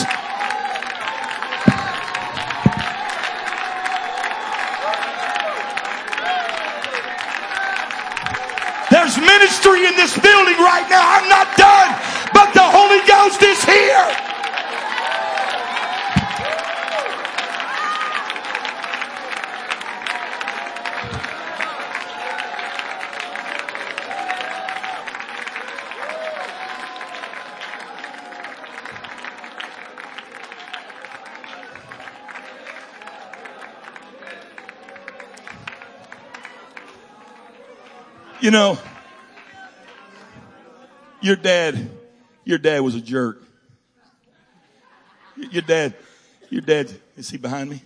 [0.00, 0.23] it.
[38.44, 38.78] You know,
[41.22, 41.90] your dad,
[42.44, 43.42] your dad was a jerk.
[45.34, 45.94] Your dad,
[46.50, 47.80] your dad, is he behind me?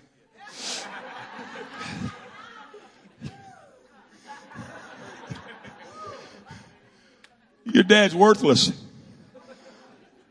[7.62, 8.72] Your dad's worthless.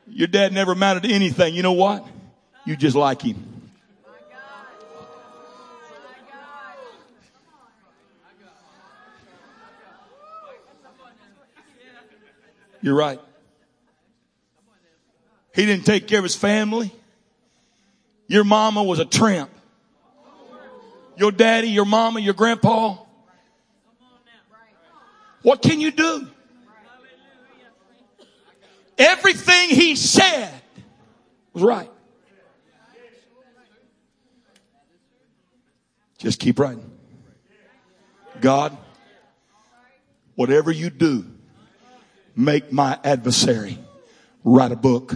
[0.10, 1.54] Your dad never amounted to anything.
[1.54, 2.06] You know what?
[2.66, 3.57] You just like him.
[12.82, 13.20] You're right.
[15.56, 16.92] He didn't take care of his family.
[18.28, 19.50] Your mama was a tramp.
[21.18, 22.98] Your daddy, your mama, your grandpa.
[25.42, 26.28] What can you do?
[28.98, 30.52] Everything he said
[31.54, 31.90] was right.
[36.18, 36.92] Just keep writing.
[38.42, 38.78] God,
[40.36, 41.26] whatever you do,
[42.38, 43.80] make my adversary
[44.44, 45.16] write a book.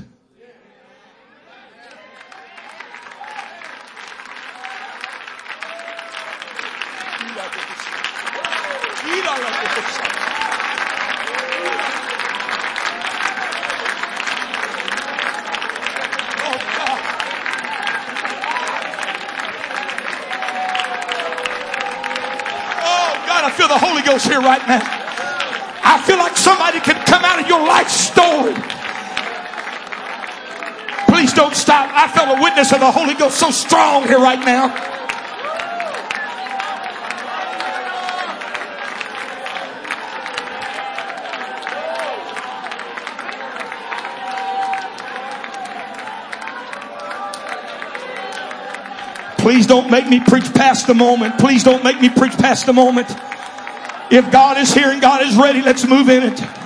[22.83, 25.00] Oh God, I feel the Holy Ghost here right now.
[25.91, 28.53] I feel like somebody can come out of your life story.
[31.09, 31.91] Please don't stop.
[31.93, 34.69] I felt a witness of the Holy Ghost so strong here right now.
[49.39, 51.37] Please don't make me preach past the moment.
[51.37, 53.09] Please don't make me preach past the moment.
[54.11, 56.60] If God is here and God is ready, let's move in it.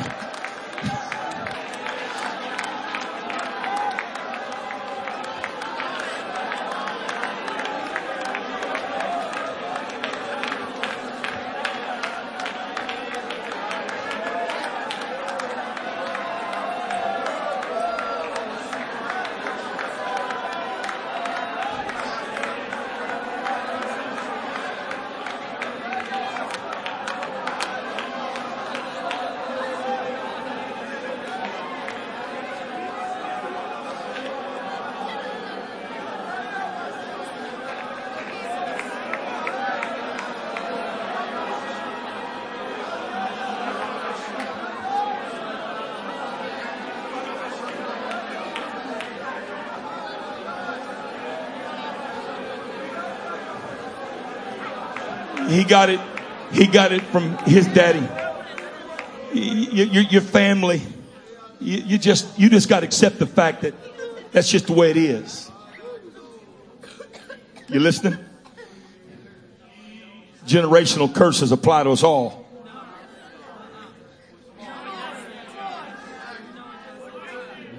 [55.66, 56.00] Got it.
[56.52, 58.08] He got it from his daddy.
[59.34, 60.82] Your, your family.
[61.60, 63.74] You, you just you just got to accept the fact that
[64.32, 65.52] that's just the way it is.
[67.68, 68.18] You listening?
[70.46, 72.46] Generational curses apply to us all.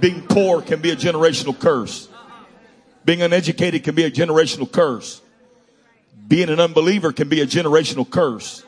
[0.01, 2.09] Being poor can be a generational curse.
[3.05, 5.21] Being uneducated can be a generational curse.
[6.27, 8.65] Being an unbeliever can be a generational curse.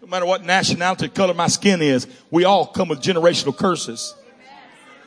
[0.00, 4.14] No matter what nationality, color my skin is, we all come with generational curses.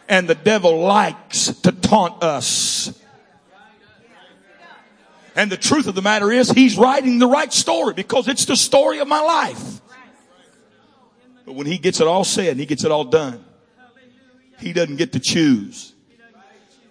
[0.09, 2.99] And the devil likes to taunt us.
[5.35, 8.55] And the truth of the matter is, he's writing the right story because it's the
[8.55, 9.81] story of my life.
[11.45, 13.43] But when he gets it all said and he gets it all done,
[14.59, 15.93] he doesn't get to choose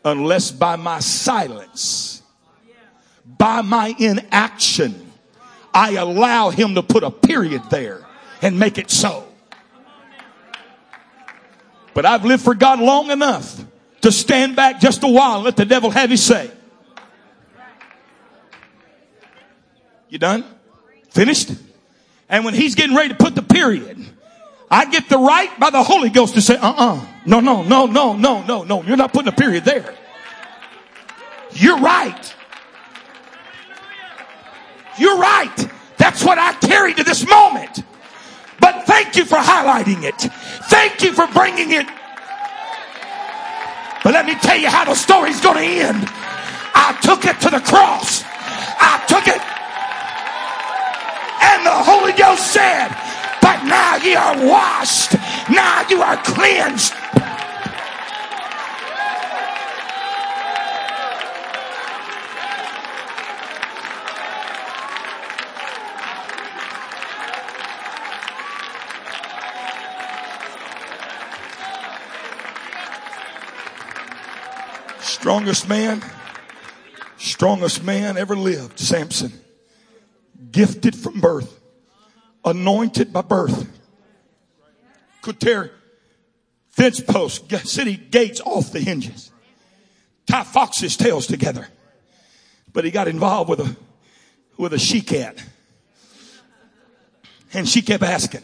[0.05, 2.23] unless by my silence
[3.37, 5.13] by my inaction,
[5.73, 8.05] I allow him to put a period there
[8.43, 9.27] and make it so.
[11.95, 13.59] But I've lived for God long enough
[14.03, 16.51] to stand back just a while and let the devil have his say.
[20.09, 20.45] You done?
[21.11, 21.51] Finished?
[22.29, 23.99] And when he's getting ready to put the period,
[24.71, 27.05] I get the right by the Holy Ghost to say, uh-uh.
[27.25, 28.83] No, no, no, no, no, no, no.
[28.83, 29.95] You're not putting a period there.
[31.53, 32.36] You're right.
[34.99, 35.71] You're right.
[35.99, 37.83] That's what I carry to this moment.
[38.61, 40.17] But thank you for highlighting it.
[40.69, 41.87] Thank you for bringing it.
[44.03, 46.05] But let me tell you how the story's going to end.
[46.75, 48.23] I took it to the cross.
[48.25, 49.43] I took it.
[51.43, 52.89] And the Holy Ghost said,
[53.43, 55.15] but now you are washed.
[55.51, 56.93] Now you are cleansed.
[75.27, 76.05] Strongest man,
[77.19, 79.33] strongest man ever lived, Samson.
[80.53, 81.61] Gifted from birth,
[82.45, 83.69] anointed by birth.
[85.23, 85.73] Could tear
[86.69, 89.33] fence posts, city gates off the hinges.
[90.29, 91.67] Tie foxes' tails together.
[92.73, 93.77] But he got involved with a,
[94.57, 95.43] with a she cat.
[97.53, 98.43] And she kept asking,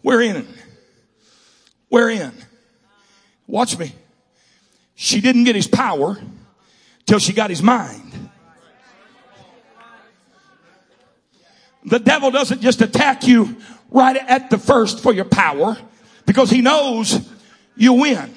[0.00, 0.48] where in?
[1.90, 2.32] Where in?
[3.46, 3.92] Watch me.
[4.94, 6.18] She didn't get his power
[7.06, 8.30] till she got his mind.
[11.84, 13.56] The devil doesn't just attack you
[13.90, 15.76] right at the first for your power
[16.26, 17.28] because he knows
[17.76, 18.32] you win.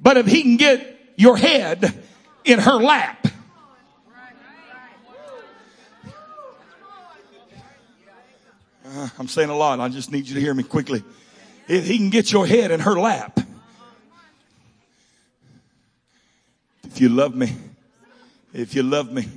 [0.00, 2.02] But if he can get your head
[2.44, 3.28] in her lap,
[8.84, 9.80] uh, I'm saying a lot.
[9.80, 11.02] I just need you to hear me quickly.
[11.68, 13.38] If he can get your head in her lap,
[16.98, 17.54] If you love me,
[18.52, 19.28] if you love me,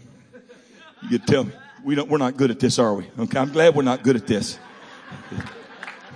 [1.12, 1.52] you tell me.
[1.84, 3.06] We don't, we're not good at this, are we?
[3.20, 3.38] Okay.
[3.38, 4.58] I'm glad we're not good at this.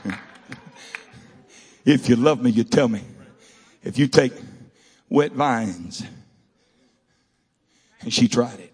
[1.86, 3.04] if you love me, you tell me.
[3.84, 4.34] If you take
[5.08, 6.04] wet vines,
[8.02, 8.74] and she tried it.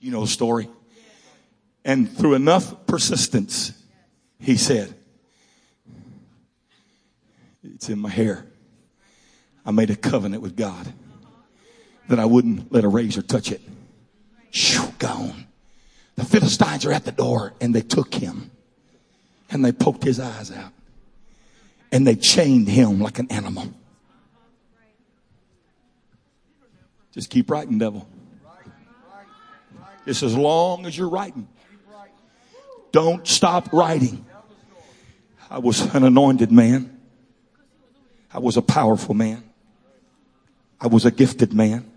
[0.00, 0.68] You know the story.
[1.84, 3.80] And through enough persistence,
[4.40, 4.92] he said,
[7.62, 8.44] It's in my hair.
[9.64, 10.92] I made a covenant with God
[12.12, 13.62] that I wouldn't let a razor touch it.
[14.50, 15.46] Shoo, gone.
[16.16, 18.50] The Philistines are at the door and they took him
[19.48, 20.72] and they poked his eyes out
[21.90, 23.72] and they chained him like an animal.
[27.12, 28.06] Just keep writing, devil.
[30.04, 31.48] Just as long as you're writing.
[32.90, 34.26] Don't stop writing.
[35.48, 37.00] I was an anointed man.
[38.34, 39.44] I was a powerful man.
[40.78, 41.91] I was a gifted man.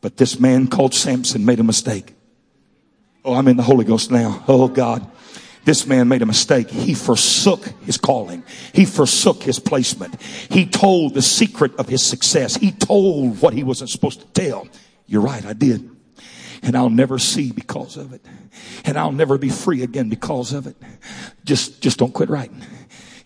[0.00, 2.14] But this man called Samson made a mistake.
[3.24, 4.42] Oh, I'm in the Holy Ghost now.
[4.48, 5.06] Oh God.
[5.64, 6.70] This man made a mistake.
[6.70, 8.42] He forsook his calling.
[8.72, 10.20] He forsook his placement.
[10.22, 12.56] He told the secret of his success.
[12.56, 14.68] He told what he wasn't supposed to tell.
[15.06, 15.90] You're right, I did.
[16.62, 18.24] And I'll never see because of it.
[18.84, 20.76] And I'll never be free again because of it.
[21.44, 22.62] Just, just don't quit writing.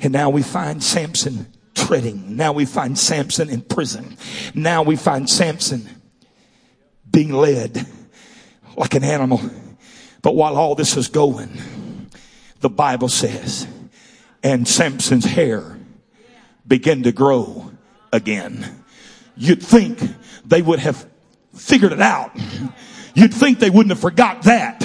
[0.01, 2.37] And now we find Samson treading.
[2.37, 4.17] Now we find Samson in prison.
[4.55, 5.89] Now we find Samson
[7.15, 7.87] being led
[8.77, 9.41] like an animal.
[10.21, 12.11] But while all this is going,
[12.61, 13.69] the Bible says,
[14.43, 15.79] and Samson's hair
[16.67, 17.71] began to grow
[18.13, 18.85] again.
[19.37, 20.01] You'd think
[20.45, 21.07] they would have
[21.55, 22.33] figured it out.
[23.15, 24.85] You'd think they wouldn't have forgot that.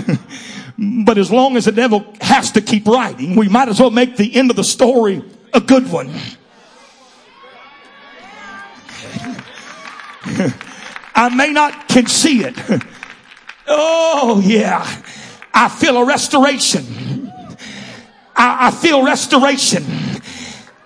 [0.77, 4.17] but as long as the devil has to keep writing, we might as well make
[4.17, 6.13] the end of the story a good one.
[11.19, 12.55] I may not can see it.
[13.71, 14.83] Oh yeah.
[15.53, 17.31] I feel a restoration.
[18.35, 19.83] I, I feel restoration.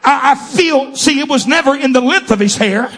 [0.05, 2.91] I, feel, see, it was never in the length of his hair.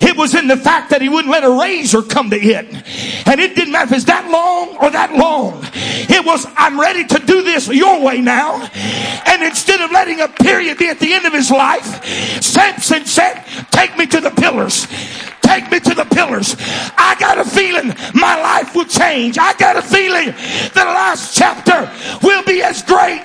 [0.00, 2.66] It was in the fact that he wouldn't let a razor come to it.
[3.26, 5.60] And it didn't matter if it's that long or that long.
[5.74, 8.68] It was, I'm ready to do this your way now.
[9.26, 12.04] And instead of letting a period be at the end of his life,
[12.42, 14.86] Samson said, take me to the pillars.
[15.42, 16.56] Take me to the pillars.
[16.58, 19.38] I got a feeling my life will change.
[19.38, 20.26] I got a feeling
[20.74, 21.90] the last chapter
[22.26, 23.22] will be as great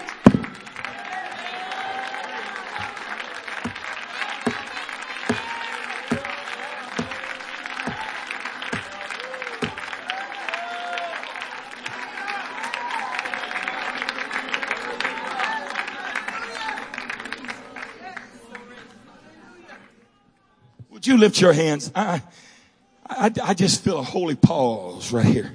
[21.02, 21.92] Would you lift your hands?
[21.96, 22.22] I,
[23.10, 25.52] I, I just feel a holy pause right here.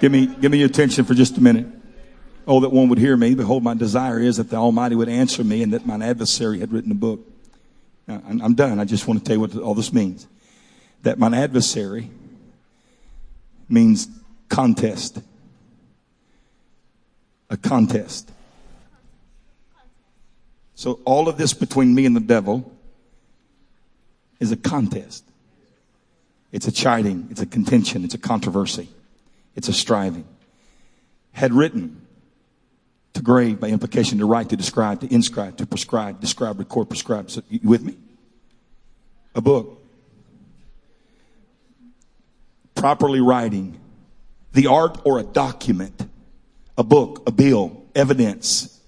[0.00, 1.66] Give me, give me your attention for just a minute.
[2.46, 3.34] Oh, that one would hear me.
[3.34, 6.72] Behold, my desire is that the Almighty would answer me and that mine adversary had
[6.72, 7.20] written a book.
[8.08, 8.80] Now, I'm done.
[8.80, 10.26] I just want to tell you what all this means.
[11.02, 12.10] That mine adversary
[13.68, 14.08] means
[14.48, 15.20] contest.
[17.50, 18.32] A contest.
[20.74, 22.72] So all of this between me and the devil
[24.40, 25.24] is a contest.
[26.52, 27.28] It's a chiding.
[27.30, 28.02] It's a contention.
[28.02, 28.88] It's a controversy.
[29.54, 30.24] It's a striving.
[31.32, 32.06] Had written
[33.14, 37.30] To grave by implication, to write, to describe, to inscribe, to prescribe, describe, record, prescribe.
[37.30, 37.96] So, you with me?
[39.34, 39.82] A book.
[42.74, 43.80] Properly writing.
[44.52, 46.06] The art or a document.
[46.78, 48.80] A book, a bill, evidence.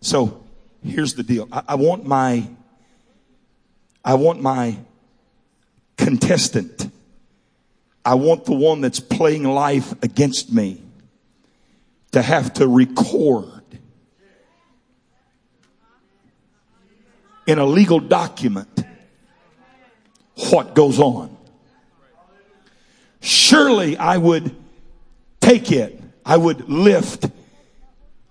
[0.00, 0.42] So
[0.82, 1.46] here's the deal.
[1.52, 2.48] I, I want my,
[4.04, 4.78] I want my
[5.96, 6.90] contestant.
[8.04, 10.82] I want the one that's playing life against me
[12.12, 13.62] to have to record
[17.46, 18.84] in a legal document
[20.50, 21.36] what goes on.
[23.20, 24.54] Surely I would
[25.40, 26.00] take it.
[26.24, 27.28] I would lift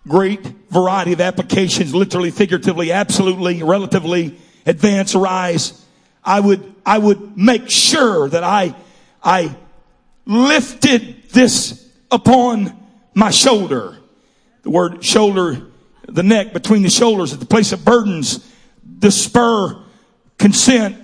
[0.07, 5.86] great variety of applications, literally, figuratively, absolutely, relatively, advance, arise.
[6.24, 8.76] I would, I would make sure that I,
[9.24, 9.55] I
[10.26, 12.76] lifted this upon
[13.13, 13.97] my shoulder.
[14.63, 15.67] The word shoulder,
[16.07, 18.47] the neck between the shoulders at the place of burdens,
[18.99, 19.82] the spur,
[20.38, 20.97] consent.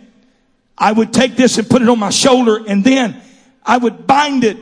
[0.77, 3.21] I would take this and put it on my shoulder and then
[3.65, 4.57] I would bind it.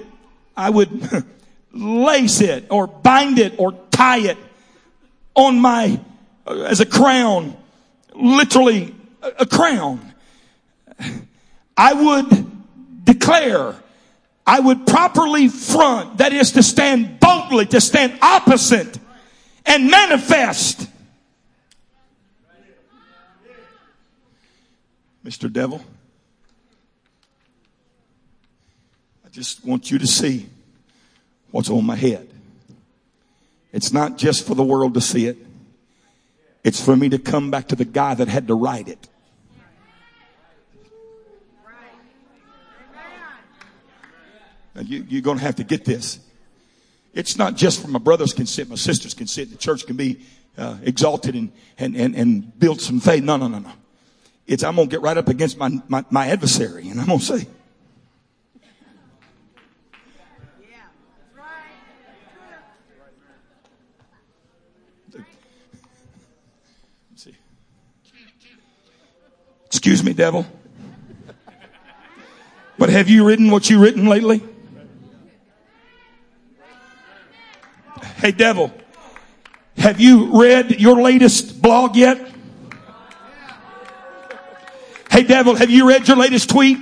[0.55, 1.25] I would
[1.73, 4.37] lace it or bind it or tie it
[5.35, 5.99] on my,
[6.45, 7.57] uh, as a crown,
[8.13, 10.13] literally a, a crown.
[11.75, 12.51] I would
[13.13, 13.75] declare,
[14.45, 18.97] I would properly front, that is to stand boldly, to stand opposite
[19.65, 20.89] and manifest.
[25.25, 25.51] Mr.
[25.51, 25.81] Devil,
[29.25, 30.47] I just want you to see
[31.51, 32.27] what's on my head.
[33.71, 35.37] It's not just for the world to see it.
[36.63, 39.07] It's for me to come back to the guy that had to write it.
[44.81, 46.19] You, you're going to have to get this.
[47.13, 49.95] It's not just for my brothers can sit, my sisters can sit, the church can
[49.95, 50.21] be
[50.57, 53.23] uh, exalted and, and, and, and build some faith.
[53.23, 53.71] No, no, no, no.
[54.47, 57.19] It's I'm going to get right up against my, my, my adversary and I'm going
[57.19, 57.47] to say,
[69.67, 70.45] Excuse me, devil.
[72.77, 74.41] But have you written what you've written lately?
[78.03, 78.71] Hey, devil,
[79.77, 82.31] have you read your latest blog yet?
[85.09, 86.79] Hey, devil, have you read your latest tweet?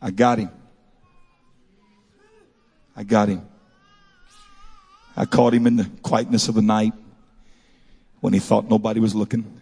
[0.00, 0.61] I got him.
[3.12, 3.46] Got him.
[5.14, 6.94] I caught him in the quietness of the night
[8.22, 9.60] when he thought nobody was looking.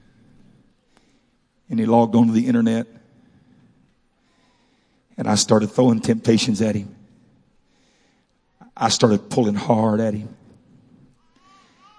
[1.69, 2.87] And he logged onto the internet.
[5.17, 6.95] And I started throwing temptations at him.
[8.77, 10.33] I started pulling hard at him.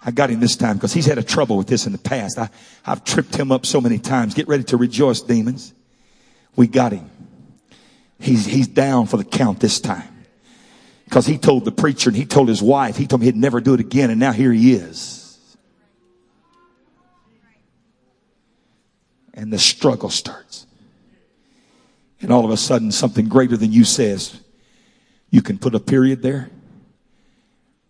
[0.06, 2.40] I got him this time because he's had a trouble with this in the past.
[2.40, 2.50] I,
[2.86, 4.36] I've tripped him up so many times.
[4.36, 5.74] Get ready to rejoice, demons.
[6.56, 7.10] We got him.
[8.22, 10.11] He's, he's down for the count this time.
[11.12, 13.60] Because he told the preacher and he told his wife, he told me he'd never
[13.60, 15.58] do it again, and now here he is.
[19.34, 20.66] And the struggle starts.
[22.22, 24.40] And all of a sudden, something greater than you says,
[25.32, 26.50] you can put a period there,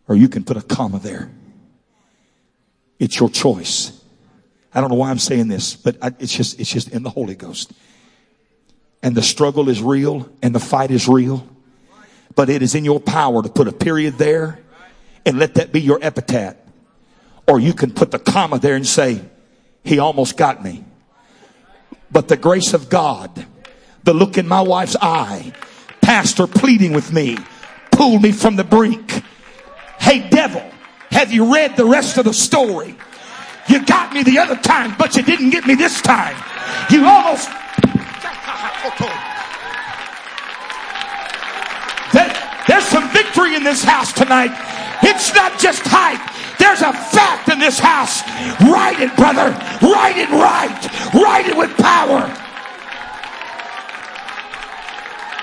[0.07, 1.29] or you can put a comma there.
[2.97, 4.03] It's your choice.
[4.73, 7.11] I don't know why I'm saying this, but I, it's just, it's just in the
[7.11, 7.71] Holy Ghost
[9.03, 11.47] and the struggle is real and the fight is real.
[12.35, 14.59] But it is in your power to put a period there
[15.25, 16.55] and let that be your epitaph.
[17.47, 19.21] Or you can put the comma there and say,
[19.83, 20.83] he almost got me.
[22.11, 23.45] But the grace of God,
[24.03, 25.53] the look in my wife's eye,
[26.01, 27.37] pastor pleading with me,
[27.91, 29.23] pulled me from the brink.
[29.99, 30.63] Hey devil,
[31.11, 32.95] have you read the rest of the story?
[33.67, 36.35] You got me the other time, but you didn't get me this time.
[36.89, 37.49] You almost
[42.67, 44.51] there's some victory in this house tonight.
[45.03, 46.21] It's not just hype.
[46.59, 48.21] There's a fact in this house.
[48.61, 49.49] Write it, brother.
[49.81, 51.13] Write it right.
[51.13, 52.29] Write it with power.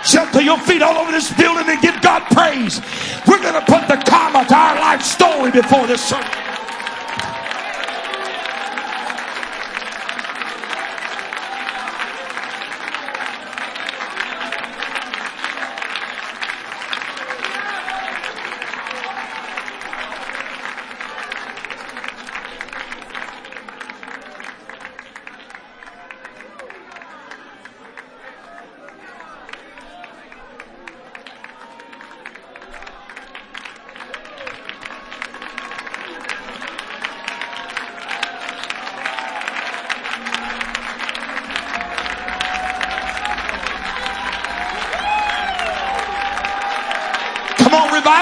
[0.04, 2.80] Jump to your feet all over this building and give God praise.
[3.26, 6.08] We're going to put the comma to our life story before this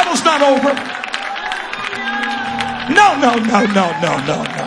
[0.04, 0.24] service.
[0.24, 0.74] not over.
[2.92, 4.65] No, no, no, no, no, no, no.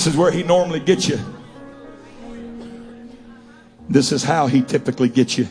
[0.00, 1.20] This is where he normally gets you.
[3.86, 5.46] This is how he typically gets you.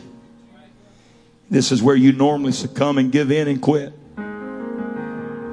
[1.48, 3.92] This is where you normally succumb and give in and quit.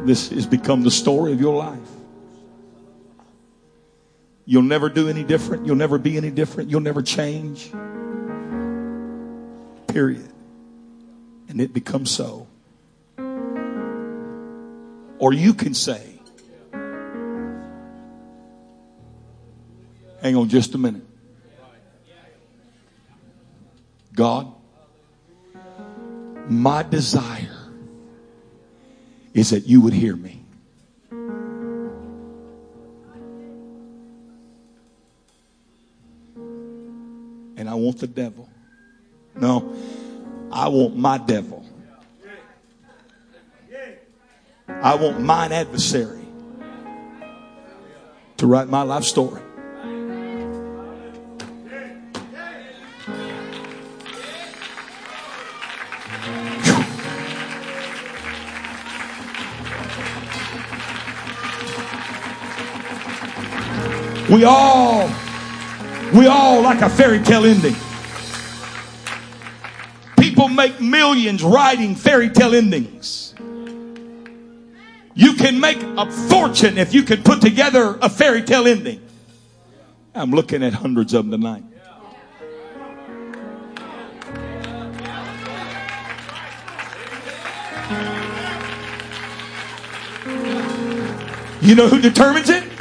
[0.08, 1.78] This has become the story of your life.
[4.48, 5.68] You'll never do any different.
[5.68, 6.72] You'll never be any different.
[6.72, 7.70] You'll never change.
[9.90, 10.28] Period.
[11.50, 12.48] And it becomes so.
[15.20, 16.17] Or you can say,
[20.28, 21.06] Hang on just a minute.
[24.14, 24.54] God,
[26.50, 27.72] my desire
[29.34, 30.44] is that you would hear me.
[37.56, 38.50] And I want the devil.
[39.34, 39.74] No,
[40.52, 41.66] I want my devil.
[44.68, 46.26] I want mine adversary
[48.36, 49.42] to write my life story.
[64.30, 65.10] We all,
[66.14, 67.76] we all like a fairy tale ending.
[70.20, 73.34] People make millions writing fairy tale endings.
[75.16, 79.02] You can make a fortune if you can put together a fairy tale ending.
[80.14, 81.64] I'm looking at hundreds of them tonight.
[91.62, 92.77] You know who determines it?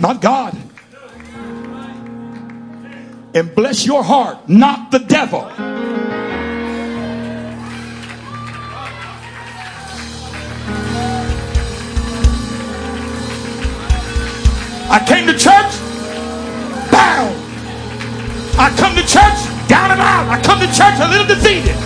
[0.00, 0.56] Not God.
[3.34, 5.50] And bless your heart, not the devil.
[14.88, 15.72] I came to church
[16.90, 17.36] bound.
[18.58, 20.28] I come to church down and out.
[20.28, 21.76] I come to church a little defeated.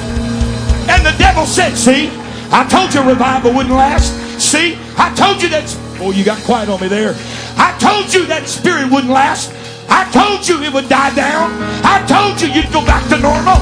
[0.89, 2.11] And the devil said, See,
[2.53, 4.13] I told you revival wouldn't last.
[4.41, 5.77] See, I told you that.
[6.01, 7.15] Oh, you got quiet on me there.
[7.61, 9.53] I told you that spirit wouldn't last.
[9.93, 11.53] I told you it would die down.
[11.85, 13.61] I told you you'd go back to normal.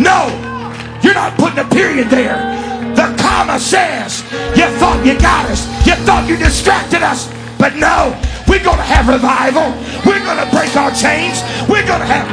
[0.00, 0.32] No,
[1.04, 2.40] you're not putting a period there.
[2.96, 4.24] The comma says,
[4.56, 5.68] you thought you got us.
[5.84, 7.28] You thought you distracted us.
[7.58, 8.16] But no,
[8.48, 9.68] we're going to have revival.
[10.08, 11.44] We're going to break our chains.
[11.68, 12.24] We're going to have.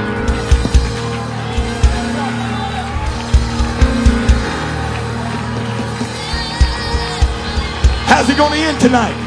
[8.07, 9.26] How's it going to end tonight?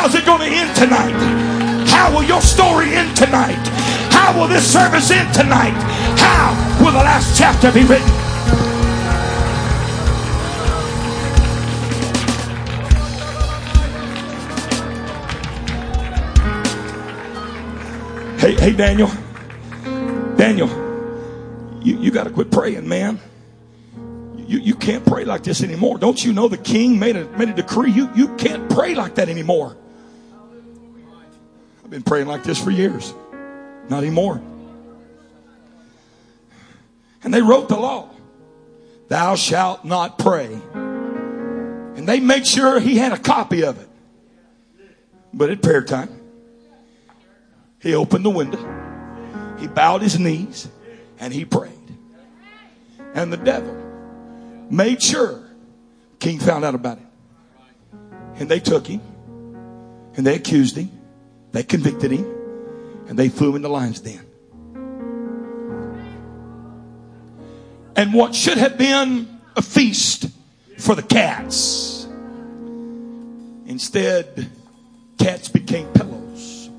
[0.00, 1.12] How's it going to end tonight?
[1.86, 3.60] How will your story end tonight?
[4.10, 5.74] How will this service end tonight?
[6.16, 8.08] How will the last chapter be written?
[18.38, 19.10] Hey, hey, Daniel.
[20.38, 20.68] Daniel,
[21.82, 23.20] you, you got to quit praying, man.
[24.46, 25.98] You, you can't pray like this anymore.
[25.98, 27.90] Don't you know the king made a, made a decree?
[27.92, 29.76] You, you can't pray like that anymore.
[31.90, 33.12] I've been praying like this for years.
[33.88, 34.40] Not anymore.
[37.24, 38.08] And they wrote the law.
[39.08, 40.56] Thou shalt not pray.
[40.72, 43.88] And they made sure he had a copy of it.
[45.34, 46.10] But at prayer time,
[47.80, 49.56] he opened the window.
[49.58, 50.68] He bowed his knees
[51.18, 51.72] and he prayed.
[53.14, 53.74] And the devil
[54.70, 55.42] made sure
[56.20, 57.96] King found out about it.
[58.36, 59.00] And they took him
[60.14, 60.99] and they accused him
[61.52, 62.26] they convicted him
[63.08, 64.24] and they threw him in the lion's den.
[67.96, 70.30] And what should have been a feast
[70.78, 72.06] for the cats,
[73.66, 74.48] instead,
[75.18, 76.70] cats became pillows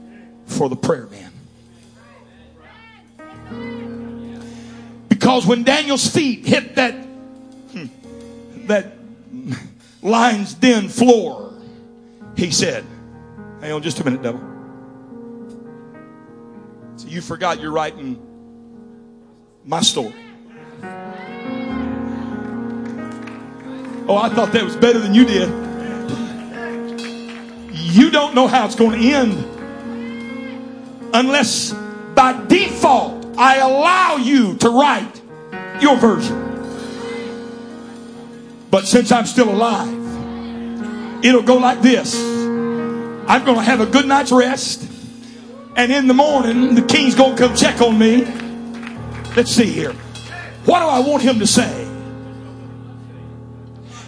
[0.45, 1.32] for the prayer man.
[5.09, 7.86] Because when Daniel's feet hit that, hmm,
[8.67, 8.93] that
[10.01, 11.53] lion's den floor,
[12.36, 12.84] he said,
[13.59, 14.51] Hang on just a minute, devil.
[17.02, 18.22] So you forgot you're writing
[19.66, 20.14] my story.
[24.08, 25.49] Oh, I thought that was better than you did.
[27.74, 29.34] You don't know how it's going to end
[31.12, 31.74] unless
[32.14, 35.22] by default I allow you to write
[35.82, 36.38] your version.
[38.70, 44.06] But since I'm still alive, it'll go like this I'm going to have a good
[44.06, 44.90] night's rest.
[45.76, 48.26] And in the morning, the king's going to come check on me.
[49.36, 49.93] Let's see here.
[50.65, 51.88] What do I want him to say?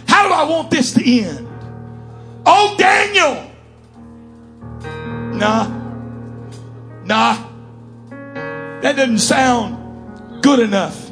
[0.06, 1.48] How do I want this to end?
[2.46, 3.50] Oh, Daniel!
[5.36, 5.66] Nah.
[7.04, 7.50] Nah.
[8.82, 11.10] That doesn't sound good enough.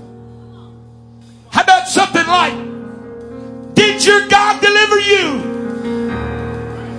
[1.51, 5.53] How about something like, Did your God deliver you?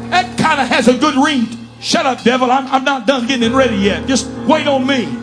[0.10, 1.63] That kind of has a good ring.
[1.84, 2.50] Shut up, devil.
[2.50, 4.08] I'm, I'm not done getting ready yet.
[4.08, 5.20] Just wait on me.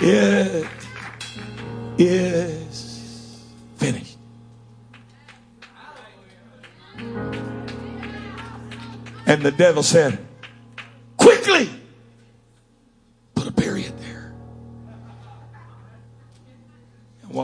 [0.00, 0.66] It
[1.96, 3.44] is
[3.76, 4.18] finished.
[9.26, 10.18] And the devil said,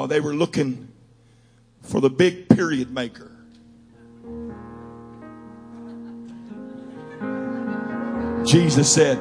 [0.06, 0.88] They were looking
[1.82, 3.30] for the big period maker,
[8.44, 9.18] Jesus said.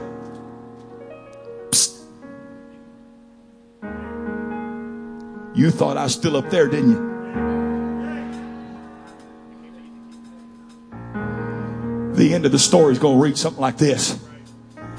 [5.56, 7.14] You thought I was still up there, didn't you?
[12.16, 14.20] The end of the story is going to read something like this.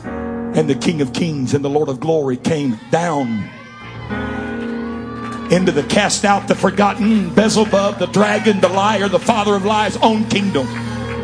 [0.04, 3.50] And the King of Kings and the Lord of Glory came down
[5.54, 9.96] into the cast out, the forgotten, Beelzebub, the dragon, the liar, the father of lies,
[9.98, 10.66] own kingdom.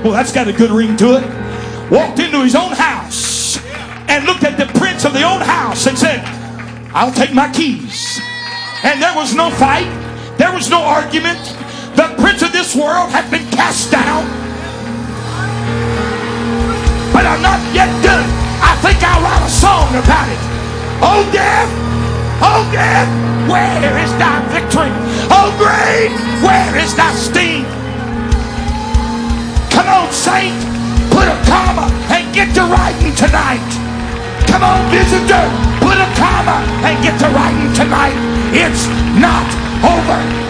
[0.02, 1.90] Well, that's got a good ring to it.
[1.90, 3.58] Walked into his own house
[4.08, 6.20] and looked at the prince of the own house and said,
[6.94, 8.20] I'll take my keys.
[8.84, 9.90] And there was no fight.
[10.38, 11.40] There was no argument.
[11.96, 14.24] The prince of this world had been cast down.
[17.12, 18.24] But I'm not yet done.
[18.62, 20.38] I think I'll write a song about it.
[21.02, 21.68] Oh, death.
[22.42, 23.29] Oh, death.
[23.50, 24.94] Where is thy victory?
[25.26, 26.14] Oh, grave.
[26.38, 27.66] Where is thy sting?
[29.74, 30.54] Come on, saint.
[31.10, 33.66] Put a comma and get to writing tonight.
[34.46, 35.50] Come on, visitor.
[35.82, 38.14] Put a comma and get to writing tonight.
[38.54, 38.86] It's
[39.18, 39.50] not
[39.82, 40.49] over.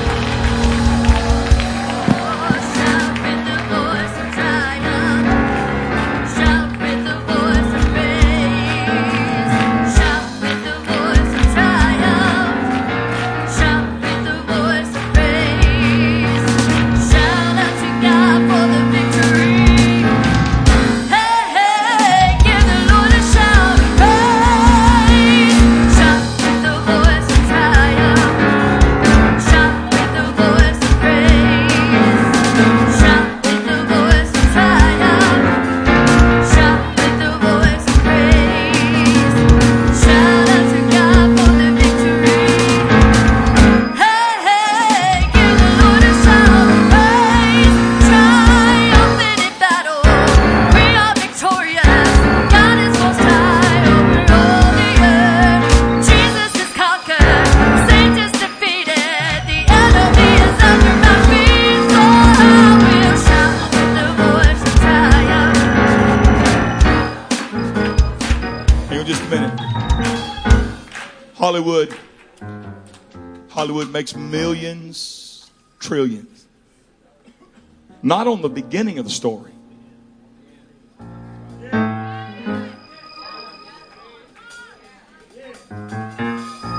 [78.11, 79.53] Not on the beginning of the story.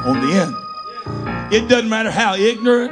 [0.03, 1.53] On the end.
[1.53, 2.91] It doesn't matter how ignorant,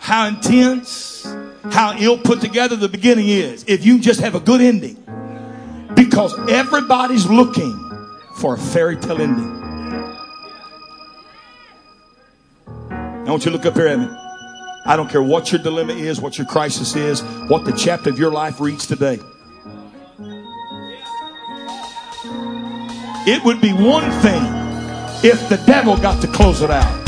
[0.00, 1.24] how intense,
[1.70, 3.64] how ill put together the beginning is.
[3.66, 5.02] If you just have a good ending.
[5.94, 7.72] Because everybody's looking
[8.36, 9.50] for a fairy tale ending.
[12.90, 14.21] I want you to look up here at me.
[14.84, 18.18] I don't care what your dilemma is, what your crisis is, what the chapter of
[18.18, 19.18] your life reads today.
[23.24, 24.42] It would be one thing
[25.24, 26.98] if the devil got to close it out.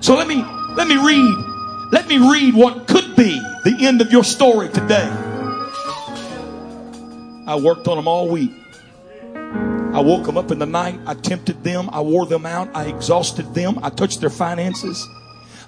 [0.00, 0.44] So let me
[0.76, 1.44] let me read
[1.92, 5.08] let me read what could be the end of your story today.
[7.46, 8.50] I worked on them all week.
[9.34, 11.00] I woke them up in the night.
[11.06, 11.88] I tempted them.
[11.90, 12.68] I wore them out.
[12.74, 13.78] I exhausted them.
[13.82, 15.08] I touched their finances.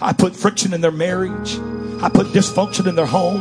[0.01, 1.59] I put friction in their marriage.
[2.01, 3.41] I put dysfunction in their home.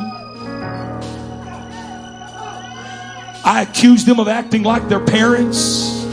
[3.46, 6.04] I accused them of acting like their parents.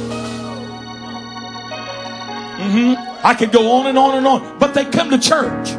[2.61, 2.95] hmm
[3.25, 4.59] I could go on and on and on.
[4.59, 5.75] But they come to church.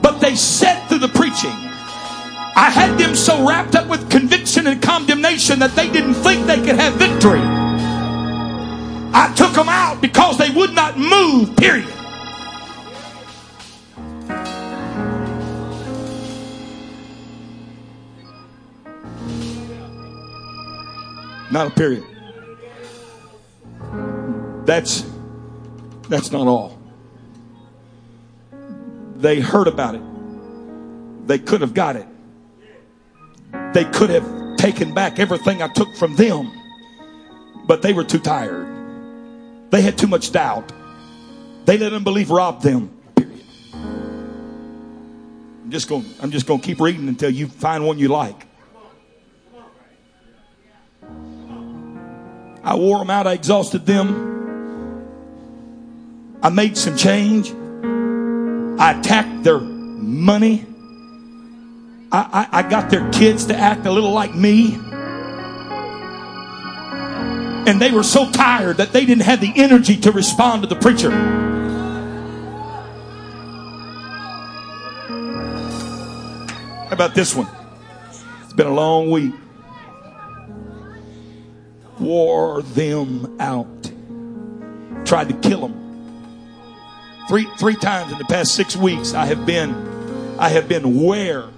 [0.00, 1.50] But they sat through the preaching.
[1.50, 6.56] I had them so wrapped up with conviction and condemnation that they didn't think they
[6.56, 7.40] could have victory.
[9.12, 11.95] I took them out because they would not move, period.
[21.56, 22.04] Not a period.
[24.66, 25.06] That's
[26.10, 26.78] that's not all.
[29.16, 30.02] They heard about it.
[31.26, 32.06] They could have got it.
[33.72, 36.52] They could have taken back everything I took from them.
[37.66, 39.70] But they were too tired.
[39.70, 40.70] They had too much doubt.
[41.64, 42.90] They let unbelief rob them.
[43.14, 43.40] Period.
[43.72, 48.45] I'm just going I'm just going to keep reading until you find one you like.
[52.66, 53.28] I wore them out.
[53.28, 54.34] I exhausted them.
[56.42, 57.52] I made some change.
[58.80, 60.66] I attacked their money.
[62.10, 64.74] I, I, I got their kids to act a little like me.
[67.68, 70.74] And they were so tired that they didn't have the energy to respond to the
[70.74, 71.10] preacher.
[76.80, 77.48] How about this one?
[78.42, 79.34] It's been a long week.
[81.98, 83.90] Wore them out.
[85.04, 85.86] Tried to kill them.
[87.28, 89.74] Three, three times in the past six weeks, I have been,
[90.38, 91.48] I have been where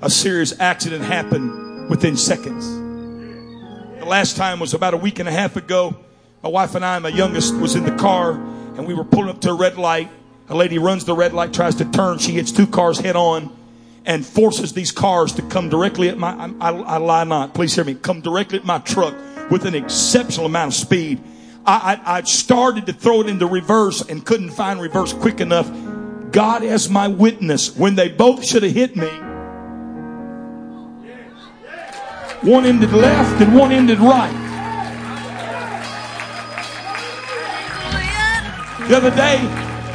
[0.00, 2.66] a serious accident happened within seconds.
[3.98, 5.96] The last time was about a week and a half ago.
[6.42, 9.40] My wife and I, my youngest, was in the car and we were pulling up
[9.42, 10.08] to a red light.
[10.48, 12.18] A lady runs the red light, tries to turn.
[12.18, 13.54] She hits two cars head on
[14.06, 17.74] and forces these cars to come directly at my, I, I, I lie not, please
[17.74, 19.14] hear me, come directly at my truck
[19.50, 21.22] with an exceptional amount of speed.
[21.66, 25.70] I, I, I started to throw it into reverse and couldn't find reverse quick enough.
[26.32, 29.08] God as my witness, when they both should have hit me,
[32.42, 34.44] one ended left and one ended right.
[38.88, 39.38] The other day,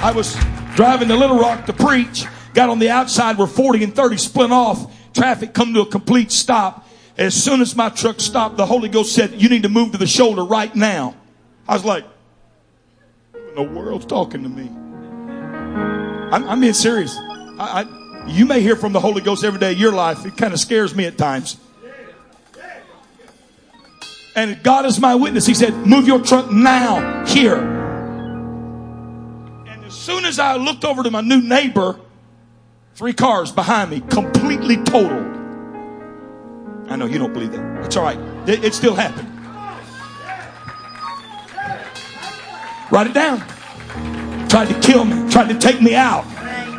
[0.03, 0.35] I was
[0.75, 2.25] driving to Little Rock to preach.
[2.53, 4.93] Got on the outside where 40 and 30 split off.
[5.13, 6.87] Traffic come to a complete stop.
[7.17, 9.97] As soon as my truck stopped, the Holy Ghost said, you need to move to
[9.99, 11.15] the shoulder right now.
[11.67, 12.05] I was like,
[13.31, 14.67] who in the world's talking to me?
[16.31, 17.15] I'm, I'm being serious.
[17.15, 20.25] I, I, you may hear from the Holy Ghost every day of your life.
[20.25, 21.57] It kind of scares me at times.
[24.35, 25.45] And God is my witness.
[25.45, 27.57] He said, move your truck now here.
[29.67, 31.99] And as soon as I looked over to my new neighbor,
[32.95, 35.32] three cars behind me, completely totaled.
[36.89, 37.85] I know you don't believe that.
[37.85, 38.19] It's all right.
[38.47, 39.29] It, it still happened.
[42.91, 43.39] Write it down.
[44.49, 46.25] Tried to kill me, tried to take me out,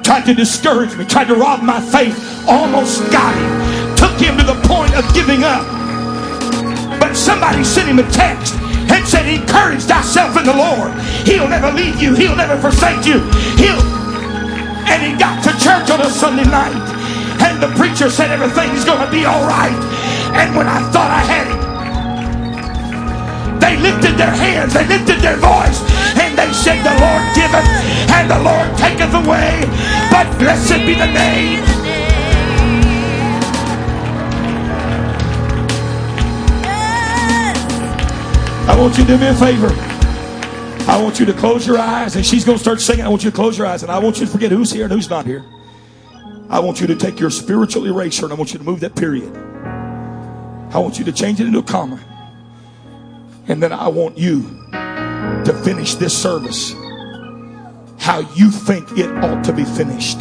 [0.04, 2.14] tried to discourage me, tried to rob my faith.
[2.46, 3.96] Almost got him.
[3.96, 5.66] Took him to the point of giving up.
[7.00, 10.92] But somebody sent him a text and said, Encourage thyself in the Lord.
[11.26, 13.18] He'll never leave you, he'll never forsake you.
[13.56, 13.82] He'll
[14.86, 16.93] and he got to church on a Sunday night.
[17.40, 19.80] And the preacher said everything's gonna be all right.
[20.34, 21.64] And when I thought I had it,
[23.60, 25.80] they lifted their hands, they lifted their voice,
[26.20, 27.64] and they said, The Lord giveth
[28.12, 29.60] and the Lord taketh away.
[30.10, 31.64] But blessed be the name.
[38.66, 39.68] I want you to do me a favor.
[40.90, 43.04] I want you to close your eyes, and she's going to start singing.
[43.04, 44.84] I want you to close your eyes, and I want you to forget who's here
[44.84, 45.44] and who's not here.
[46.54, 48.94] I want you to take your spiritual eraser and I want you to move that
[48.94, 49.36] period.
[50.72, 51.98] I want you to change it into a comma.
[53.48, 56.72] And then I want you to finish this service
[57.98, 60.20] how you think it ought to be finished.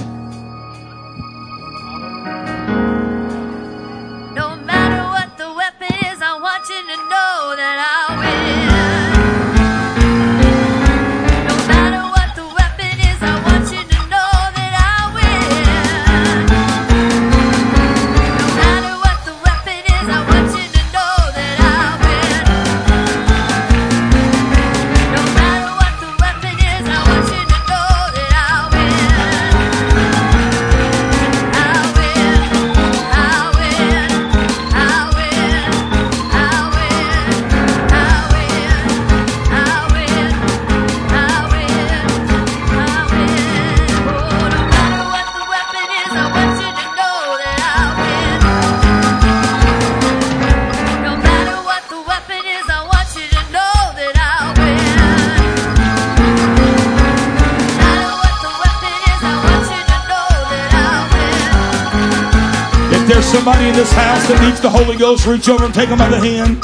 [64.94, 66.64] Holy Ghost, reach over and take them by the hand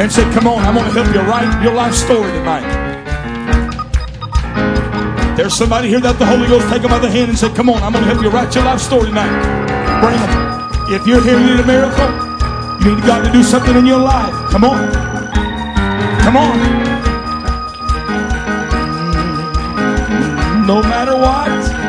[0.00, 2.66] and say, Come on, I'm going to help you write your life story tonight.
[5.36, 7.70] There's somebody here that the Holy Ghost take them by the hand and say, Come
[7.70, 9.30] on, I'm going to help you write your life story tonight.
[10.02, 10.30] Bring them.
[10.90, 12.10] If you're here, you need a miracle.
[12.82, 14.34] You need God to do something in your life.
[14.50, 14.90] Come on.
[16.26, 16.58] Come on.
[16.58, 16.96] Mm-hmm.
[20.66, 21.87] No matter what.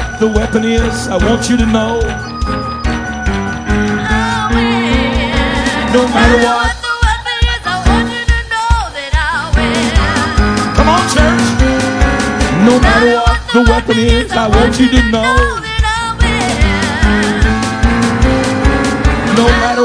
[0.00, 2.00] What the weapon is, I want you to know.
[5.92, 6.72] No matter what.
[6.86, 9.90] the weapon is, I want you to know that I win.
[10.76, 11.44] Come on, church.
[12.68, 15.32] No matter what the weapon is, I want you to know.
[15.66, 16.56] that I win.
[19.36, 19.79] No matter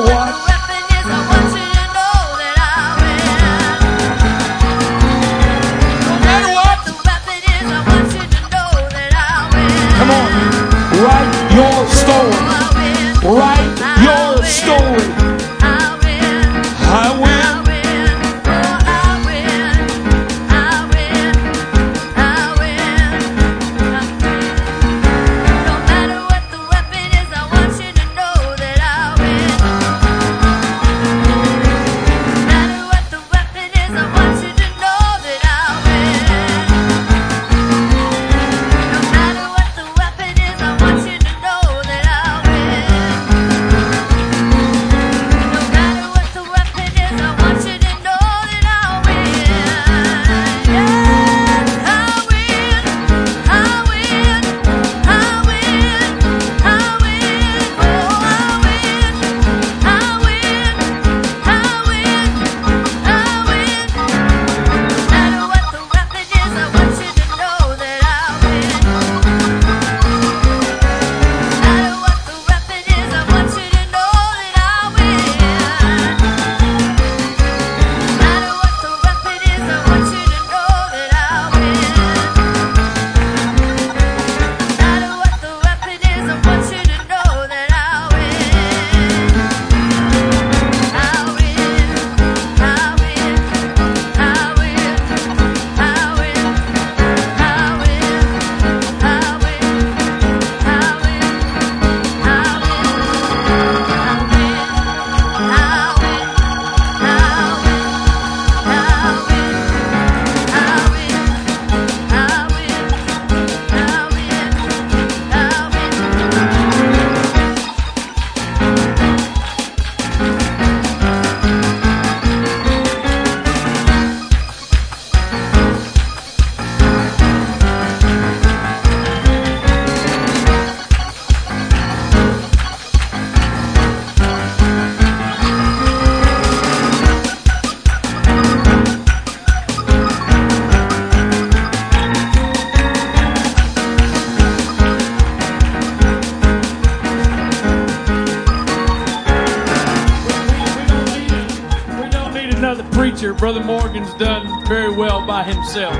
[153.45, 155.93] Brother Morgan's done very well by himself.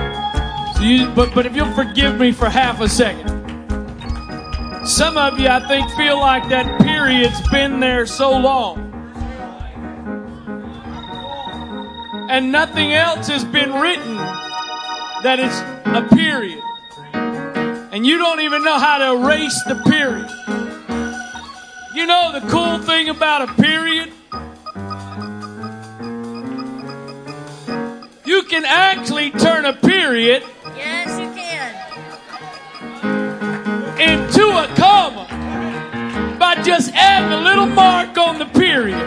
[0.75, 3.29] So you, but but if you'll forgive me for half a second.
[4.87, 8.79] Some of you, I think, feel like that period's been there so long.
[12.31, 14.15] And nothing else has been written
[15.21, 16.63] that it's a period.
[17.93, 20.31] And you don't even know how to erase the period.
[21.93, 23.53] You know the cool thing about a
[28.45, 30.43] You can actually turn a period
[30.77, 31.73] Yes, you can.
[33.99, 35.25] into a comma
[36.37, 39.01] by just adding a little mark on the period.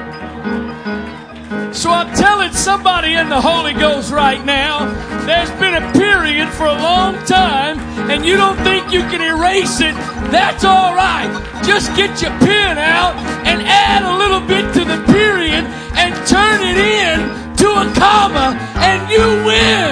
[1.73, 4.86] So I'm telling somebody in the Holy Ghost right now,
[5.24, 7.78] there's been a period for a long time,
[8.10, 9.94] and you don't think you can erase it.
[10.32, 11.31] That's all right.
[11.65, 13.15] Just get your pen out
[13.47, 15.62] and add a little bit to the period
[15.94, 18.55] and turn it in to a comma,
[19.59, 19.88] yeah.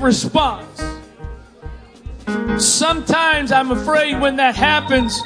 [0.00, 0.82] Response.
[2.58, 5.18] Sometimes I'm afraid when that happens,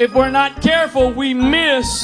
[0.00, 2.02] if we're not careful, we miss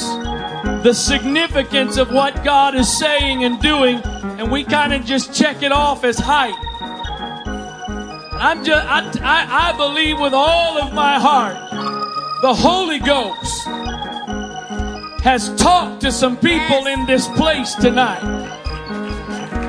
[0.83, 5.63] the significance of what God is saying and doing, and we kind of just check
[5.63, 6.53] it off as hype.
[8.33, 11.57] I'm just, I, I, I believe with all of my heart,
[12.41, 13.67] the Holy Ghost
[15.23, 18.42] has talked to some people in this place tonight.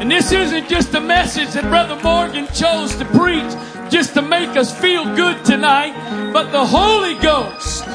[0.04, 3.50] And this isn't just a message that Brother Morgan chose to preach
[3.90, 5.94] just to make us feel good tonight,
[6.30, 7.86] but the Holy Ghost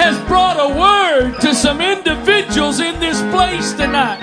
[0.00, 4.22] has brought a word to some individuals in this place tonight.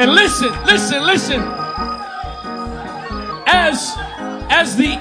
[0.00, 1.42] And listen, listen, listen.
[3.46, 3.92] As
[4.48, 4.98] as the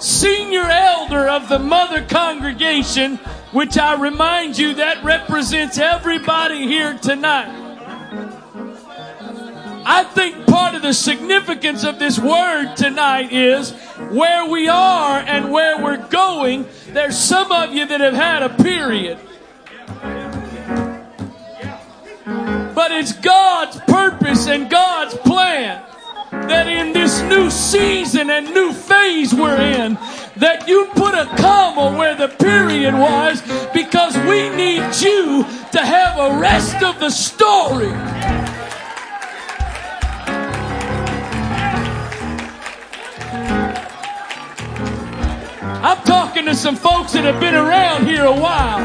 [0.00, 3.16] senior elder of the mother congregation,
[3.52, 7.59] which I remind you that represents everybody here tonight.
[10.00, 13.72] I think part of the significance of this word tonight is
[14.08, 16.66] where we are and where we're going.
[16.86, 19.18] There's some of you that have had a period.
[22.74, 25.84] But it's God's purpose and God's plan
[26.30, 29.98] that in this new season and new phase we're in,
[30.36, 33.42] that you put a comma where the period was
[33.74, 37.92] because we need you to have a rest of the story.
[46.40, 48.80] Talking to some folks that have been around here a while.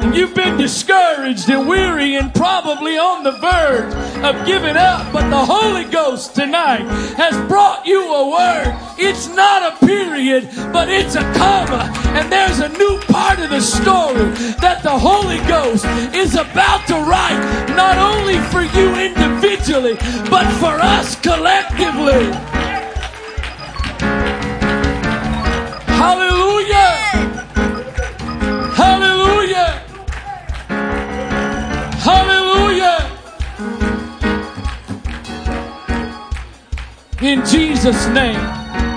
[0.00, 3.92] And you've been discouraged and weary and probably on the verge
[4.22, 5.12] of giving up.
[5.12, 6.84] But the Holy Ghost tonight
[7.16, 8.78] has brought you a word.
[8.96, 11.90] It's not a period, but it's a comma.
[12.14, 14.30] And there's a new part of the story
[14.60, 15.84] that the Holy Ghost
[16.14, 17.42] is about to write,
[17.74, 19.96] not only for you individually,
[20.30, 22.53] but for us collectively.
[26.04, 26.90] Hallelujah!
[28.76, 29.70] Hallelujah!
[32.04, 32.98] Hallelujah!
[37.22, 38.38] In Jesus' name.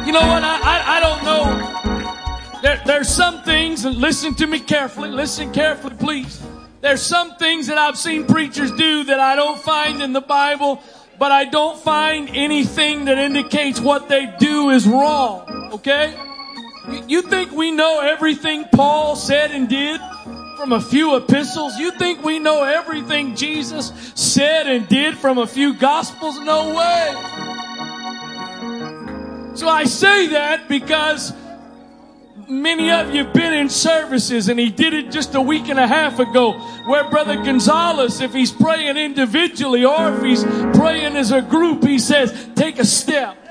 [0.05, 0.43] You know what?
[0.43, 2.59] I, I, I don't know.
[2.61, 5.07] There, there's some things, and listen to me carefully.
[5.07, 6.41] Listen carefully, please.
[6.81, 10.83] There's some things that I've seen preachers do that I don't find in the Bible,
[11.17, 15.69] but I don't find anything that indicates what they do is wrong.
[15.71, 16.13] Okay?
[17.07, 19.99] You- think we know everything Paul said and did
[20.57, 21.77] from a few epistles?
[21.77, 26.39] You think we know everything Jesus said and did from a few gospels?
[26.39, 27.15] No way.
[29.55, 31.33] So I say that because
[32.47, 35.79] many of you have been in services and he did it just a week and
[35.79, 36.53] a half ago
[36.85, 40.43] where brother Gonzalez, if he's praying individually or if he's
[40.77, 43.46] praying as a group, he says, take a step.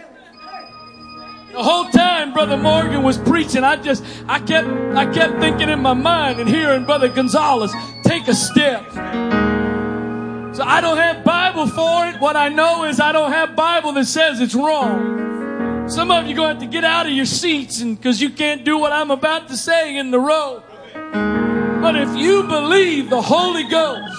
[1.56, 5.80] The whole time Brother Morgan was preaching, I just, I kept, I kept thinking in
[5.80, 7.72] my mind and hearing Brother Gonzalez,
[8.04, 8.84] take a step.
[8.92, 12.20] So I don't have Bible for it.
[12.20, 15.88] What I know is I don't have Bible that says it's wrong.
[15.88, 18.28] Some of you going to have to get out of your seats and because you
[18.28, 20.62] can't do what I'm about to say in the row.
[20.92, 24.14] But if you believe the Holy Ghost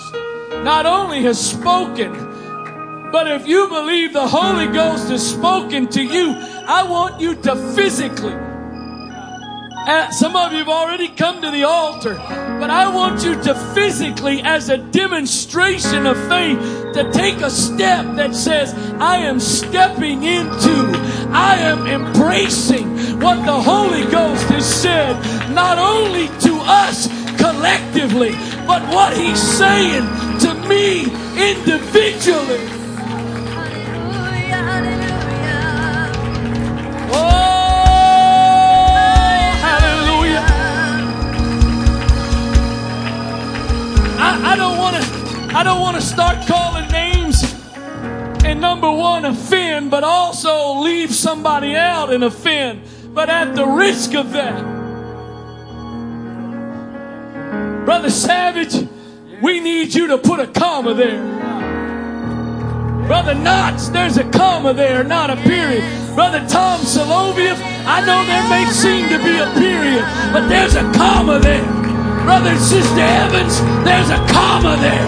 [0.63, 2.26] not only has spoken,
[3.17, 6.35] but if you believe the Holy Ghost has spoken to you,
[6.67, 8.35] I want you to physically.
[8.35, 12.13] Uh, some of you have already come to the altar,
[12.59, 16.59] but I want you to physically, as a demonstration of faith,
[16.93, 20.91] to take a step that says, I am stepping into,
[21.31, 25.15] I am embracing what the Holy Ghost has said,
[25.55, 27.07] not only to us
[27.41, 28.33] collectively,
[28.67, 30.05] but what He's saying
[30.41, 32.76] to me individually.
[37.13, 37.67] Oh,
[44.19, 45.03] I, I don't want to.
[45.55, 47.43] I don't want to start calling names
[48.43, 52.81] and number one offend, but also leave somebody out and offend.
[53.13, 54.63] But at the risk of that,
[57.85, 58.87] brother Savage,
[59.41, 61.46] we need you to put a comma there.
[63.07, 65.81] Brother Knox, there's a comma there, not a period.
[66.13, 67.55] Brother Tom Soloviev,
[67.87, 70.03] I know there may seem to be a period,
[70.33, 71.63] but there's a comma there.
[72.25, 75.07] Brother and Sister Evans, there's a comma there.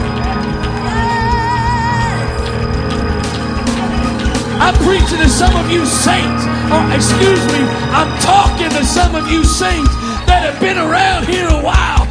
[4.63, 9.29] I'm preaching to some of you saints, or excuse me, I'm talking to some of
[9.29, 9.93] you saints
[10.23, 12.08] that have been around here a while.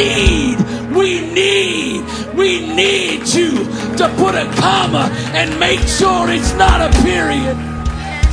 [0.00, 0.58] Need,
[0.94, 2.04] we need,
[2.34, 3.64] we need you
[3.96, 7.56] to put a comma and make sure it's not a period.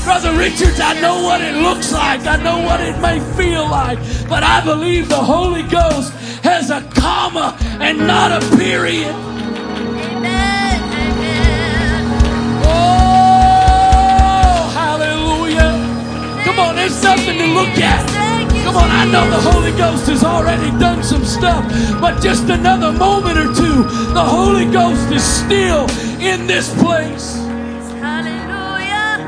[0.03, 2.25] Brother Richards, I know what it looks like.
[2.25, 3.99] I know what it may feel like.
[4.29, 6.13] But I believe the Holy Ghost
[6.43, 9.13] has a comma and not a period.
[12.63, 13.11] Oh,
[14.73, 15.73] hallelujah.
[16.45, 18.16] Come on, there's something to look at.
[18.67, 21.63] Come on, I know the Holy Ghost has already done some stuff,
[22.01, 23.83] but just another moment or two,
[24.13, 25.89] the Holy Ghost is still
[26.19, 27.35] in this place.
[28.03, 29.23] Hallelujah.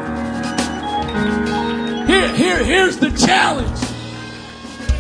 [2.06, 3.80] Here, here, here's the challenge.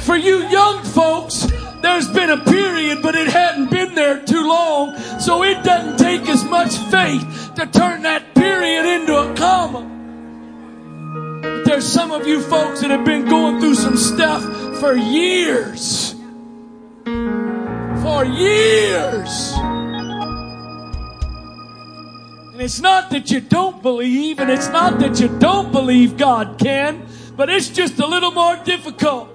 [0.05, 1.45] For you young folks,
[1.81, 6.29] there's been a period, but it hadn't been there too long, so it doesn't take
[6.29, 9.98] as much faith to turn that period into a comma.
[11.69, 14.41] There's some of you folks that have been going through some stuff
[14.79, 16.15] for years.
[17.05, 19.53] For years.
[22.51, 26.57] And it's not that you don't believe, and it's not that you don't believe God
[26.57, 27.05] can,
[27.37, 29.29] but it's just a little more difficult.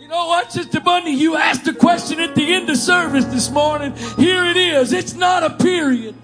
[0.00, 1.10] You know what, Sister Bundy?
[1.10, 3.94] You asked a question at the end of service this morning.
[4.16, 4.94] Here it is.
[4.94, 6.14] It's not a period.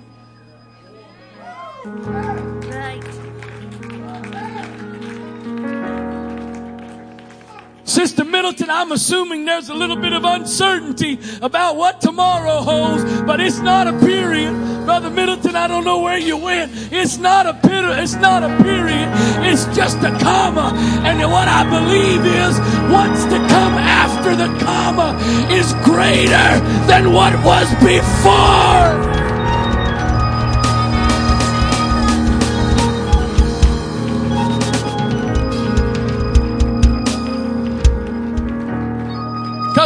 [7.91, 13.41] Sister Middleton, I'm assuming there's a little bit of uncertainty about what tomorrow holds, but
[13.41, 14.53] it's not a period.
[14.85, 16.71] Brother Middleton, I don't know where you went.
[16.93, 17.99] It's not a period.
[17.99, 19.09] It's not a period.
[19.45, 20.73] It's just a comma.
[21.03, 22.61] And what I believe is
[22.93, 25.19] what's to come after the comma
[25.51, 29.30] is greater than what was before.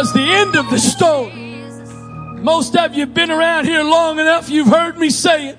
[0.05, 1.33] Because the end of the story
[2.43, 5.59] Most of you have been around here long enough, you've heard me say it.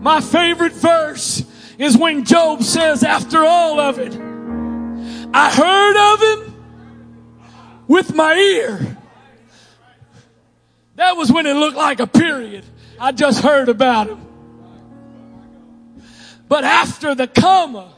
[0.00, 1.44] My favorite verse
[1.76, 4.14] is when Job says, after all of it,
[5.34, 6.54] I heard of him
[7.86, 8.96] with my ear.
[10.94, 12.64] That was when it looked like a period.
[12.98, 14.26] I just heard about him.
[16.48, 17.92] But after the comma,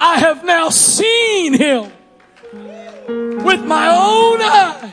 [0.00, 1.92] I have now seen him
[3.08, 4.92] with my own eyes.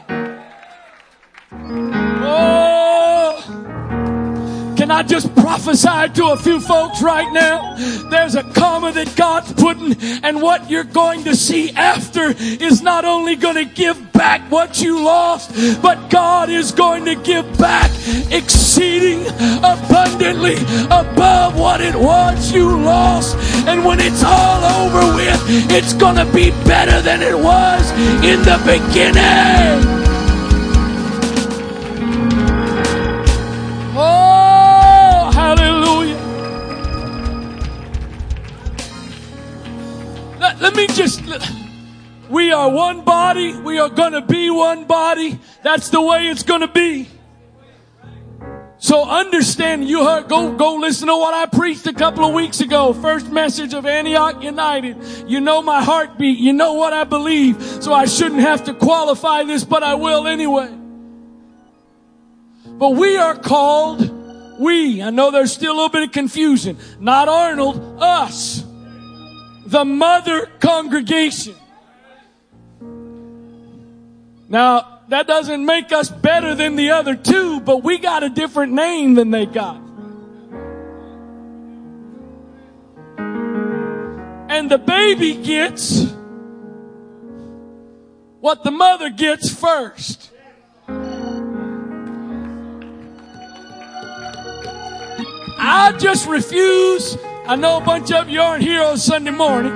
[2.22, 2.69] Oh,
[5.00, 7.74] I just prophesied to a few folks right now?
[8.10, 9.96] There's a comma that God's putting,
[10.26, 14.82] and what you're going to see after is not only going to give back what
[14.82, 17.90] you lost, but God is going to give back
[18.30, 19.26] exceeding
[19.60, 20.58] abundantly
[20.88, 23.38] above what it was you lost.
[23.70, 27.90] And when it's all over with, it's going to be better than it was
[28.22, 30.09] in the beginning.
[40.60, 41.22] Let, me just.
[42.30, 43.58] We are one body.
[43.60, 45.40] We are going to be one body.
[45.64, 47.10] That's the way it's going to be.
[48.78, 52.62] So understand you heard, go, go listen to what I preached a couple of weeks
[52.62, 52.94] ago.
[52.94, 55.30] First message of Antioch United.
[55.30, 56.40] You know my heartbeat.
[56.40, 57.62] You know what I believe.
[57.62, 60.74] So I shouldn't have to qualify this, but I will anyway.
[62.66, 66.78] But we are called, we, I know there's still a little bit of confusion.
[67.00, 68.64] Not Arnold, us.
[69.70, 71.56] The mother congregation.
[74.48, 78.74] Now, that doesn't make us better than the other two, but we got a different
[78.74, 79.78] name than they got.
[84.50, 86.06] And the baby gets
[88.40, 90.32] what the mother gets first.
[95.60, 97.16] I just refuse.
[97.50, 99.74] I know a bunch of you aren't here on Sunday morning,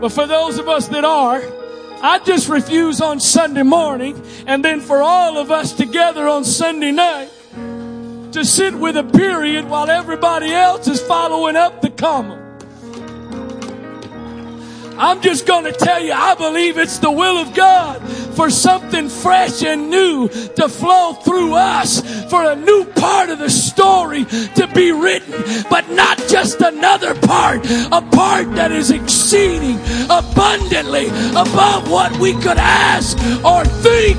[0.00, 1.42] but for those of us that are,
[2.02, 6.92] I just refuse on Sunday morning and then for all of us together on Sunday
[6.92, 7.28] night
[8.32, 12.43] to sit with a period while everybody else is following up the comma.
[14.96, 18.00] I'm just going to tell you, I believe it's the will of God
[18.34, 22.00] for something fresh and new to flow through us,
[22.30, 27.64] for a new part of the story to be written, but not just another part,
[27.92, 29.78] a part that is exceeding
[30.10, 34.18] abundantly above what we could ask or think.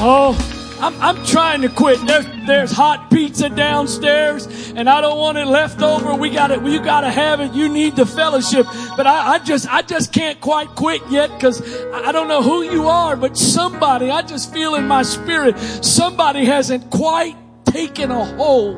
[0.00, 0.36] Oh,
[0.80, 1.98] I'm, I'm trying to quit.
[2.06, 6.14] There's, there's hot pizza downstairs, and I don't want it left over.
[6.14, 6.62] We got it.
[6.62, 7.52] You got to have it.
[7.52, 8.64] You need the fellowship.
[8.96, 11.60] but I, I just, I just can't quite quit yet because
[11.92, 16.44] I don't know who you are, but somebody, I just feel in my spirit, somebody
[16.44, 18.76] hasn't quite taken a hold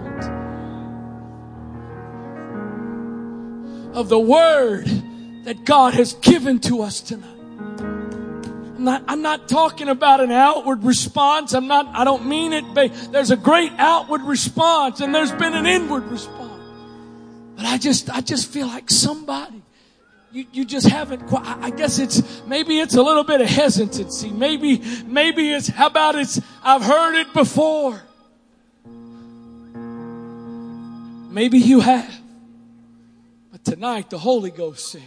[3.94, 4.86] of the word
[5.44, 7.39] that God has given to us tonight.
[8.80, 11.52] I'm not, I'm not talking about an outward response.
[11.52, 12.64] I'm not, I don't mean it.
[12.72, 16.64] But there's a great outward response and there's been an inward response.
[17.56, 19.60] But I just, I just feel like somebody,
[20.32, 23.48] you, you just haven't quite, I I guess it's, maybe it's a little bit of
[23.48, 24.30] hesitancy.
[24.30, 28.00] Maybe, maybe it's, how about it's, I've heard it before.
[31.28, 32.18] Maybe you have.
[33.52, 35.02] But tonight the Holy Ghost says,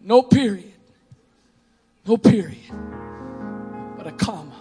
[0.00, 0.74] no period.
[2.08, 2.56] No period.
[3.98, 4.56] But a comma.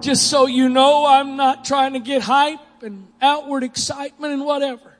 [0.00, 4.96] Just so you know, I'm not trying to get hype and outward excitement and whatever.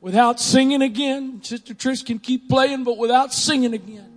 [0.00, 1.40] Without singing again.
[1.44, 4.08] Sister Trish can keep playing, but without singing again.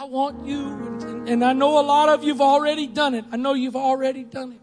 [0.00, 3.26] I want you, and, and, I know a lot of you've already done it.
[3.30, 4.60] I know you've already done it.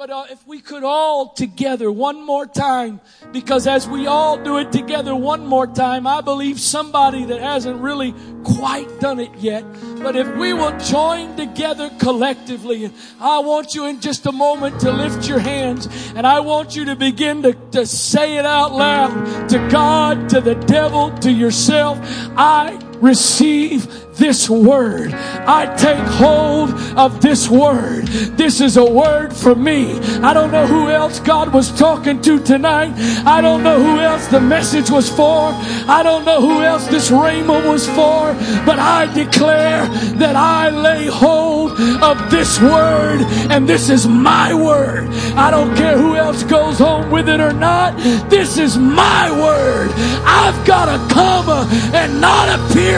[0.00, 3.02] But uh, if we could all together one more time,
[3.32, 7.82] because as we all do it together one more time, I believe somebody that hasn't
[7.82, 9.62] really quite done it yet.
[10.02, 12.90] But if we will join together collectively,
[13.20, 15.86] I want you in just a moment to lift your hands,
[16.16, 20.40] and I want you to begin to, to say it out loud to God, to
[20.40, 21.98] the devil, to yourself.
[22.38, 23.86] I receive
[24.20, 25.12] this word.
[25.14, 28.06] I take hold of this word.
[28.36, 29.98] This is a word for me.
[30.20, 32.92] I don't know who else God was talking to tonight.
[33.26, 35.52] I don't know who else the message was for.
[35.88, 38.34] I don't know who else this rhema was for.
[38.66, 39.86] But I declare
[40.18, 41.72] that I lay hold
[42.02, 45.08] of this word and this is my word.
[45.34, 47.96] I don't care who else goes home with it or not.
[48.28, 49.90] This is my word.
[50.26, 52.89] I've got a comma and not a period.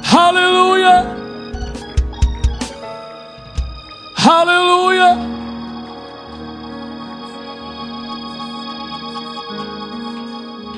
[0.04, 1.00] Hallelujah.
[4.16, 5.31] Hallelujah.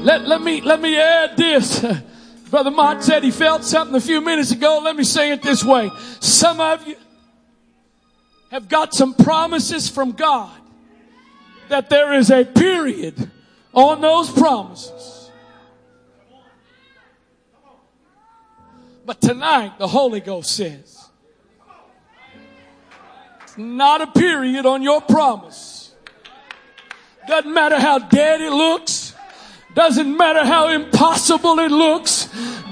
[0.03, 1.83] Let, let me let me add this.
[2.49, 4.81] Brother Mott said he felt something a few minutes ago.
[4.83, 5.89] Let me say it this way.
[6.19, 6.97] Some of you
[8.51, 10.51] have got some promises from God
[11.69, 13.31] that there is a period
[13.73, 15.31] on those promises.
[19.05, 21.09] But tonight, the Holy Ghost says,
[23.41, 25.95] it's not a period on your promise.
[27.27, 29.02] Doesn't matter how dead it looks.
[29.73, 32.22] Doesn't matter how impossible it looks.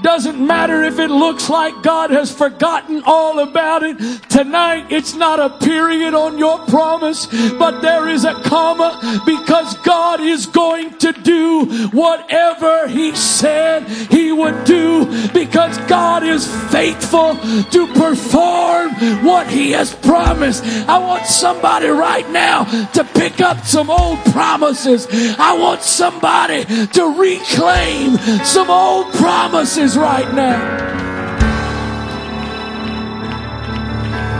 [0.02, 3.98] Doesn't matter if it looks like God has forgotten all about it.
[4.28, 7.26] Tonight, it's not a period on your promise,
[7.58, 14.32] but there is a comma because God is going to do whatever He said He
[14.32, 17.36] would do because God is faithful
[17.70, 18.90] to perform
[19.24, 20.64] what He has promised.
[20.88, 25.06] I want somebody right now to pick up some old promises.
[25.38, 30.58] I want somebody to reclaim some old promises right now.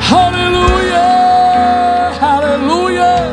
[0.00, 1.08] Hallelujah!
[2.20, 3.32] Hallelujah!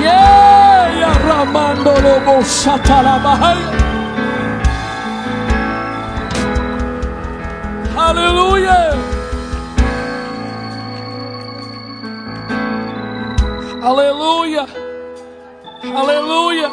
[0.00, 3.70] Yeah, ramandolobo shatalabahaya.
[7.94, 9.21] Hallelujah!
[13.82, 14.66] Hallelujah.
[15.82, 16.70] Hallelujah.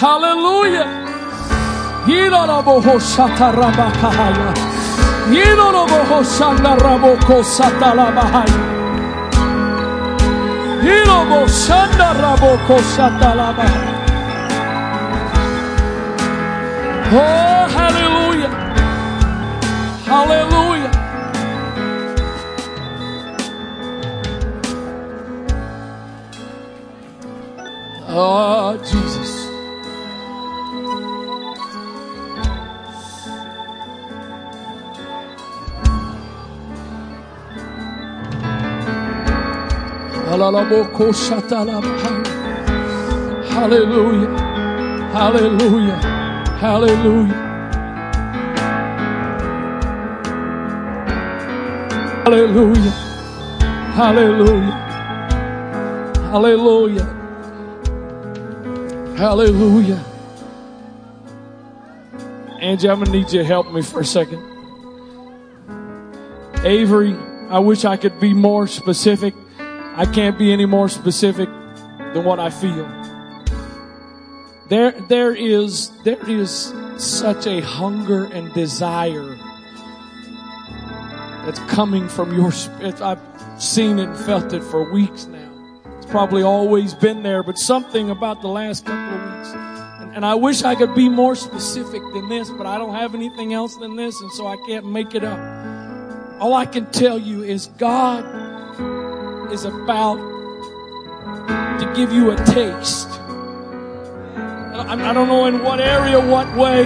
[0.00, 0.88] Hallelujah.
[2.06, 4.50] Yiraraboho shatarabakahaya.
[5.28, 8.60] Yiraraboho shandaraboko satalabahaya.
[10.86, 13.92] Yirobo shandaraboko satalabahaya.
[17.12, 18.52] Oh, hallelujah.
[20.06, 20.67] Hallelujah.
[28.20, 29.46] Oh, Jesus.
[40.32, 42.24] Alalaboko shatalabahaya.
[43.54, 44.30] Hallelujah.
[45.14, 45.98] Hallelujah.
[46.58, 47.38] Hallelujah.
[56.32, 57.17] Hallelujah.
[59.18, 60.04] Hallelujah.
[62.60, 64.40] Angie, I'm going to need you to help me for a second.
[66.62, 67.16] Avery,
[67.50, 69.34] I wish I could be more specific.
[69.58, 71.48] I can't be any more specific
[72.14, 72.86] than what I feel.
[74.68, 79.36] There, there is, there is such a hunger and desire
[81.44, 83.02] that's coming from your spirit.
[83.02, 83.18] I've
[83.58, 85.37] seen it and felt it for weeks now.
[86.10, 89.50] Probably always been there, but something about the last couple of weeks.
[89.52, 93.14] And, and I wish I could be more specific than this, but I don't have
[93.14, 95.38] anything else than this, and so I can't make it up.
[96.40, 98.24] All I can tell you is God
[99.52, 100.16] is about
[101.78, 103.08] to give you a taste.
[104.78, 106.84] I I don't know in what area, what way,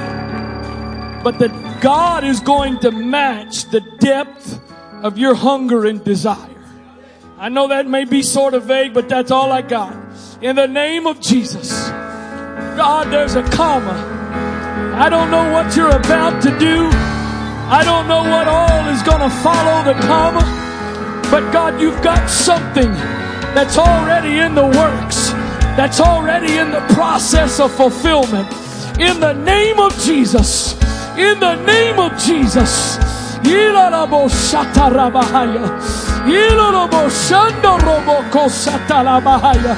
[1.22, 4.60] but that God is going to match the depth
[5.02, 6.51] of your hunger and desire.
[7.42, 9.96] I know that may be sort of vague, but that's all I got.
[10.40, 11.72] In the name of Jesus,
[12.78, 14.94] God, there's a comma.
[14.94, 16.88] I don't know what you're about to do.
[17.68, 20.44] I don't know what all is going to follow the comma,
[21.32, 22.92] but God, you've got something
[23.58, 25.30] that's already in the works,
[25.74, 28.46] that's already in the process of fulfillment.
[29.00, 30.74] In the name of Jesus,
[31.18, 32.98] in the name of Jesus.
[36.22, 36.28] Shatarabahaya.
[36.28, 39.76] Ilarabo shandoroboko satalabahaya.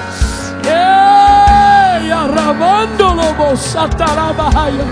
[0.67, 4.85] Eh, yarabandolobo satalabahaya.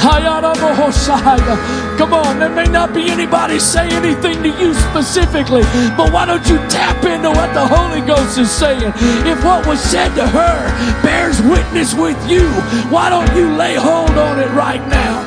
[0.00, 1.98] Hayarabohoshaya.
[1.98, 5.62] Come on, there may not be anybody say anything to you specifically,
[5.94, 8.94] but why don't you tap into what the Holy Ghost is saying?
[9.26, 12.48] If what was said to her bears witness with you,
[12.88, 15.20] why don't you lay hold on it right now?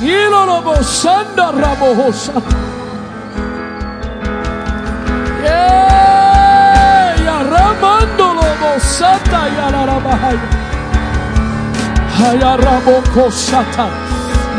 [0.00, 0.02] Hayarabohoshatalabahaya.
[0.02, 2.56] Iloroboshandarabohoshata.
[5.44, 10.48] Yeah, ya ramandolo bosata ya la la bahaya.
[12.18, 13.86] Haya raboko shata.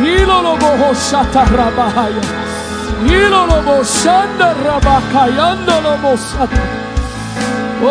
[0.02, 2.24] Ilolo boho shata rabahaya.
[7.84, 7.88] Oh,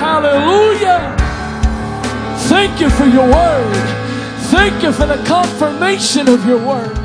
[0.00, 1.00] hallelujah.
[2.48, 3.95] Thank you for your word.
[4.56, 6.96] Thank you for the confirmation of your word.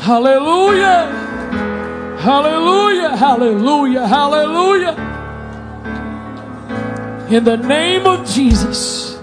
[0.00, 1.12] Hallelujah.
[2.18, 3.16] Hallelujah.
[3.16, 4.08] Hallelujah.
[4.08, 4.94] Hallelujah.
[7.28, 9.19] In the name of Jesus.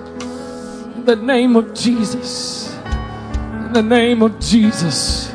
[1.07, 2.75] The name of Jesus.
[3.63, 5.31] In the name of Jesus.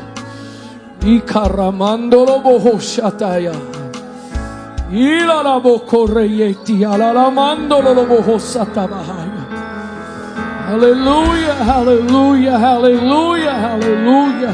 [10.67, 14.53] Hallelujah, hallelujah, hallelujah, hallelujah.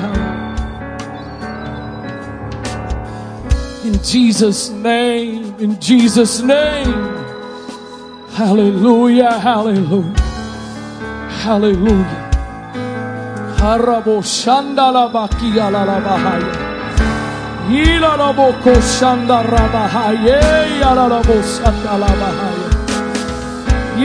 [3.83, 6.93] In Jesus' name, in Jesus' name.
[8.31, 10.28] Hallelujah, hallelujah,
[11.43, 12.29] hallelujah.
[13.59, 16.53] Harabo shandala baki alalabahaya.
[17.69, 20.39] Ilalaboko shanda rabahaye,
[20.89, 22.69] alalabo sanda labahaya.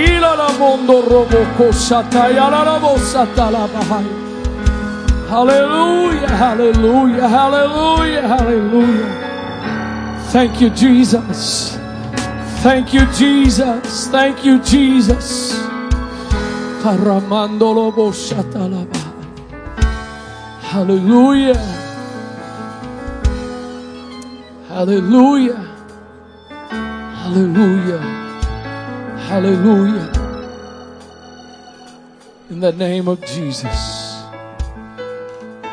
[0.07, 4.17] Ilalamondo roboko shata, alalabo sata labahaya.
[5.31, 9.11] Hallelujah, hallelujah, hallelujah, hallelujah.
[10.33, 11.79] Thank you, Jesus.
[12.63, 14.09] Thank you, Jesus.
[14.09, 15.55] Thank you, Jesus.
[20.61, 21.57] Hallelujah.
[24.69, 25.57] Hallelujah.
[27.23, 28.01] Hallelujah.
[29.17, 30.13] Hallelujah.
[32.51, 34.21] In the name of Jesus.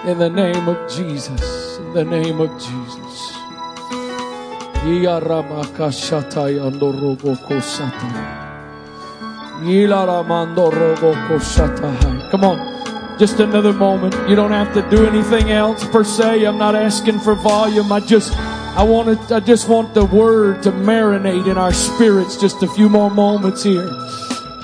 [0.05, 1.77] In the name of Jesus.
[1.79, 3.35] In the name of Jesus.
[12.31, 13.19] Come on.
[13.19, 14.15] Just another moment.
[14.27, 16.43] You don't have to do anything else per se.
[16.45, 17.91] I'm not asking for volume.
[17.91, 18.33] I just
[18.73, 22.67] I want to, I just want the word to marinate in our spirits just a
[22.67, 23.85] few more moments here.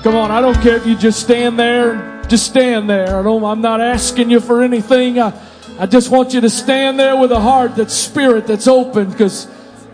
[0.02, 3.18] Come on, I don't care if you just stand there, just stand there.
[3.18, 5.20] I don't, I'm not asking you for anything.
[5.20, 5.38] I,
[5.78, 9.46] I just want you to stand there with a heart that's spirit that's open because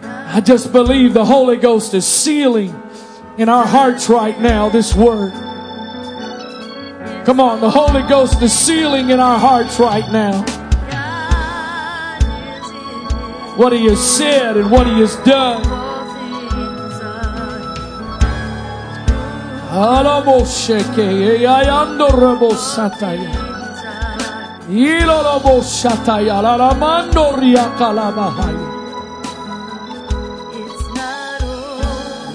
[0.02, 2.70] I just believe the Holy Ghost is sealing
[3.39, 5.32] in our hearts right now this word.
[7.24, 10.44] Come on, the Holy Ghost is sealing in our hearts right now
[13.56, 15.62] what He has said and what He has done.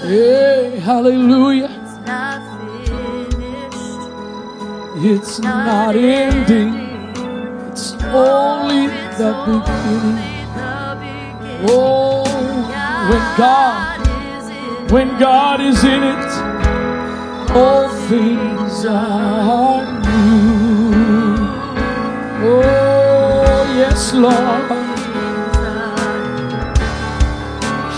[0.09, 1.69] Hey, hallelujah.
[1.69, 2.41] It's not
[2.87, 4.01] finished.
[5.05, 6.73] It's not ending.
[7.69, 8.87] It's only
[9.19, 10.49] the beginning.
[11.69, 12.23] Oh,
[13.07, 16.31] when God, when God is in it,
[17.55, 21.37] all things are new.
[22.49, 24.89] Oh, yes, Lord.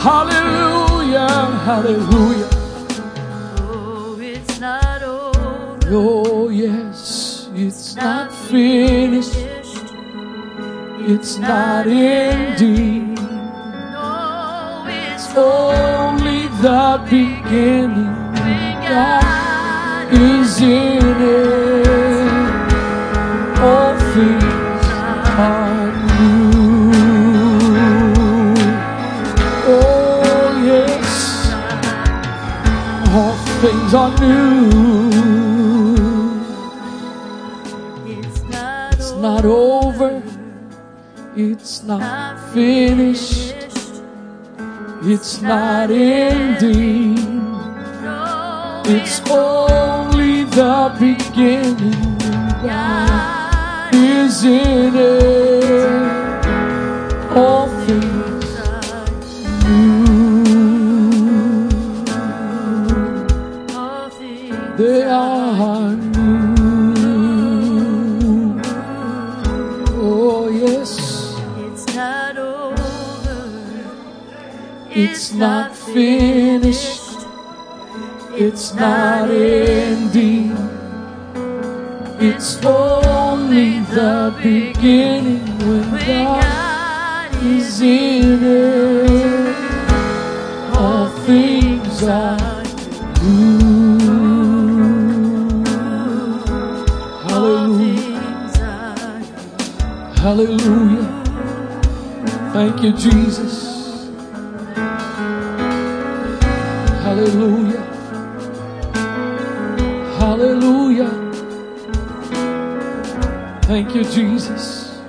[0.04, 0.81] Hallelujah,
[1.28, 2.50] hallelujah.
[3.60, 5.80] Oh, it's not over.
[5.90, 9.36] Oh, yes, it's not finished.
[11.08, 13.16] It's not ending.
[13.16, 18.22] No, it's Only the beginning.
[18.88, 22.32] God is in it.
[23.60, 24.86] All things
[25.40, 25.71] are
[33.62, 34.70] things are new.
[38.08, 40.24] It's not It's not over.
[41.36, 43.56] It's not finished.
[45.04, 47.16] It's not ending.
[48.04, 52.18] No, It's only the beginning.
[52.64, 53.32] God
[53.92, 56.46] God is in it.
[57.36, 57.68] All
[75.04, 77.18] It's not finished.
[78.34, 80.52] It's not ending.
[82.20, 89.56] It's only the beginning when God is in it.
[90.78, 92.64] All things are
[93.24, 93.98] new.
[97.28, 98.22] Hallelujah.
[100.22, 101.08] Hallelujah.
[102.54, 103.61] Thank you, Jesus.
[107.22, 107.82] Hallelujah.
[110.18, 111.12] Hallelujah.
[113.62, 115.00] Thank you, Jesus.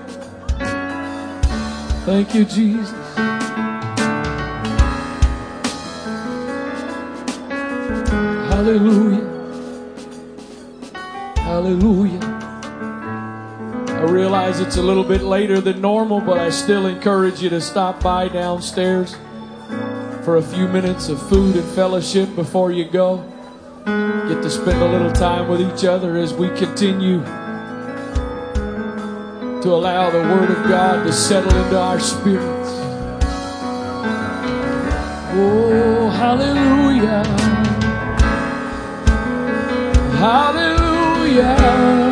[2.05, 3.17] Thank you, Jesus.
[8.51, 9.25] Hallelujah.
[11.39, 12.21] Hallelujah.
[13.89, 17.61] I realize it's a little bit later than normal, but I still encourage you to
[17.63, 19.17] stop by downstairs
[20.25, 23.25] for a few minutes of food and fellowship before you go.
[24.29, 27.23] Get to spend a little time with each other as we continue
[29.63, 32.71] to allow the Word of God to settle into our spirits.
[35.35, 37.25] Oh, hallelujah.
[40.19, 42.12] Hallelujah.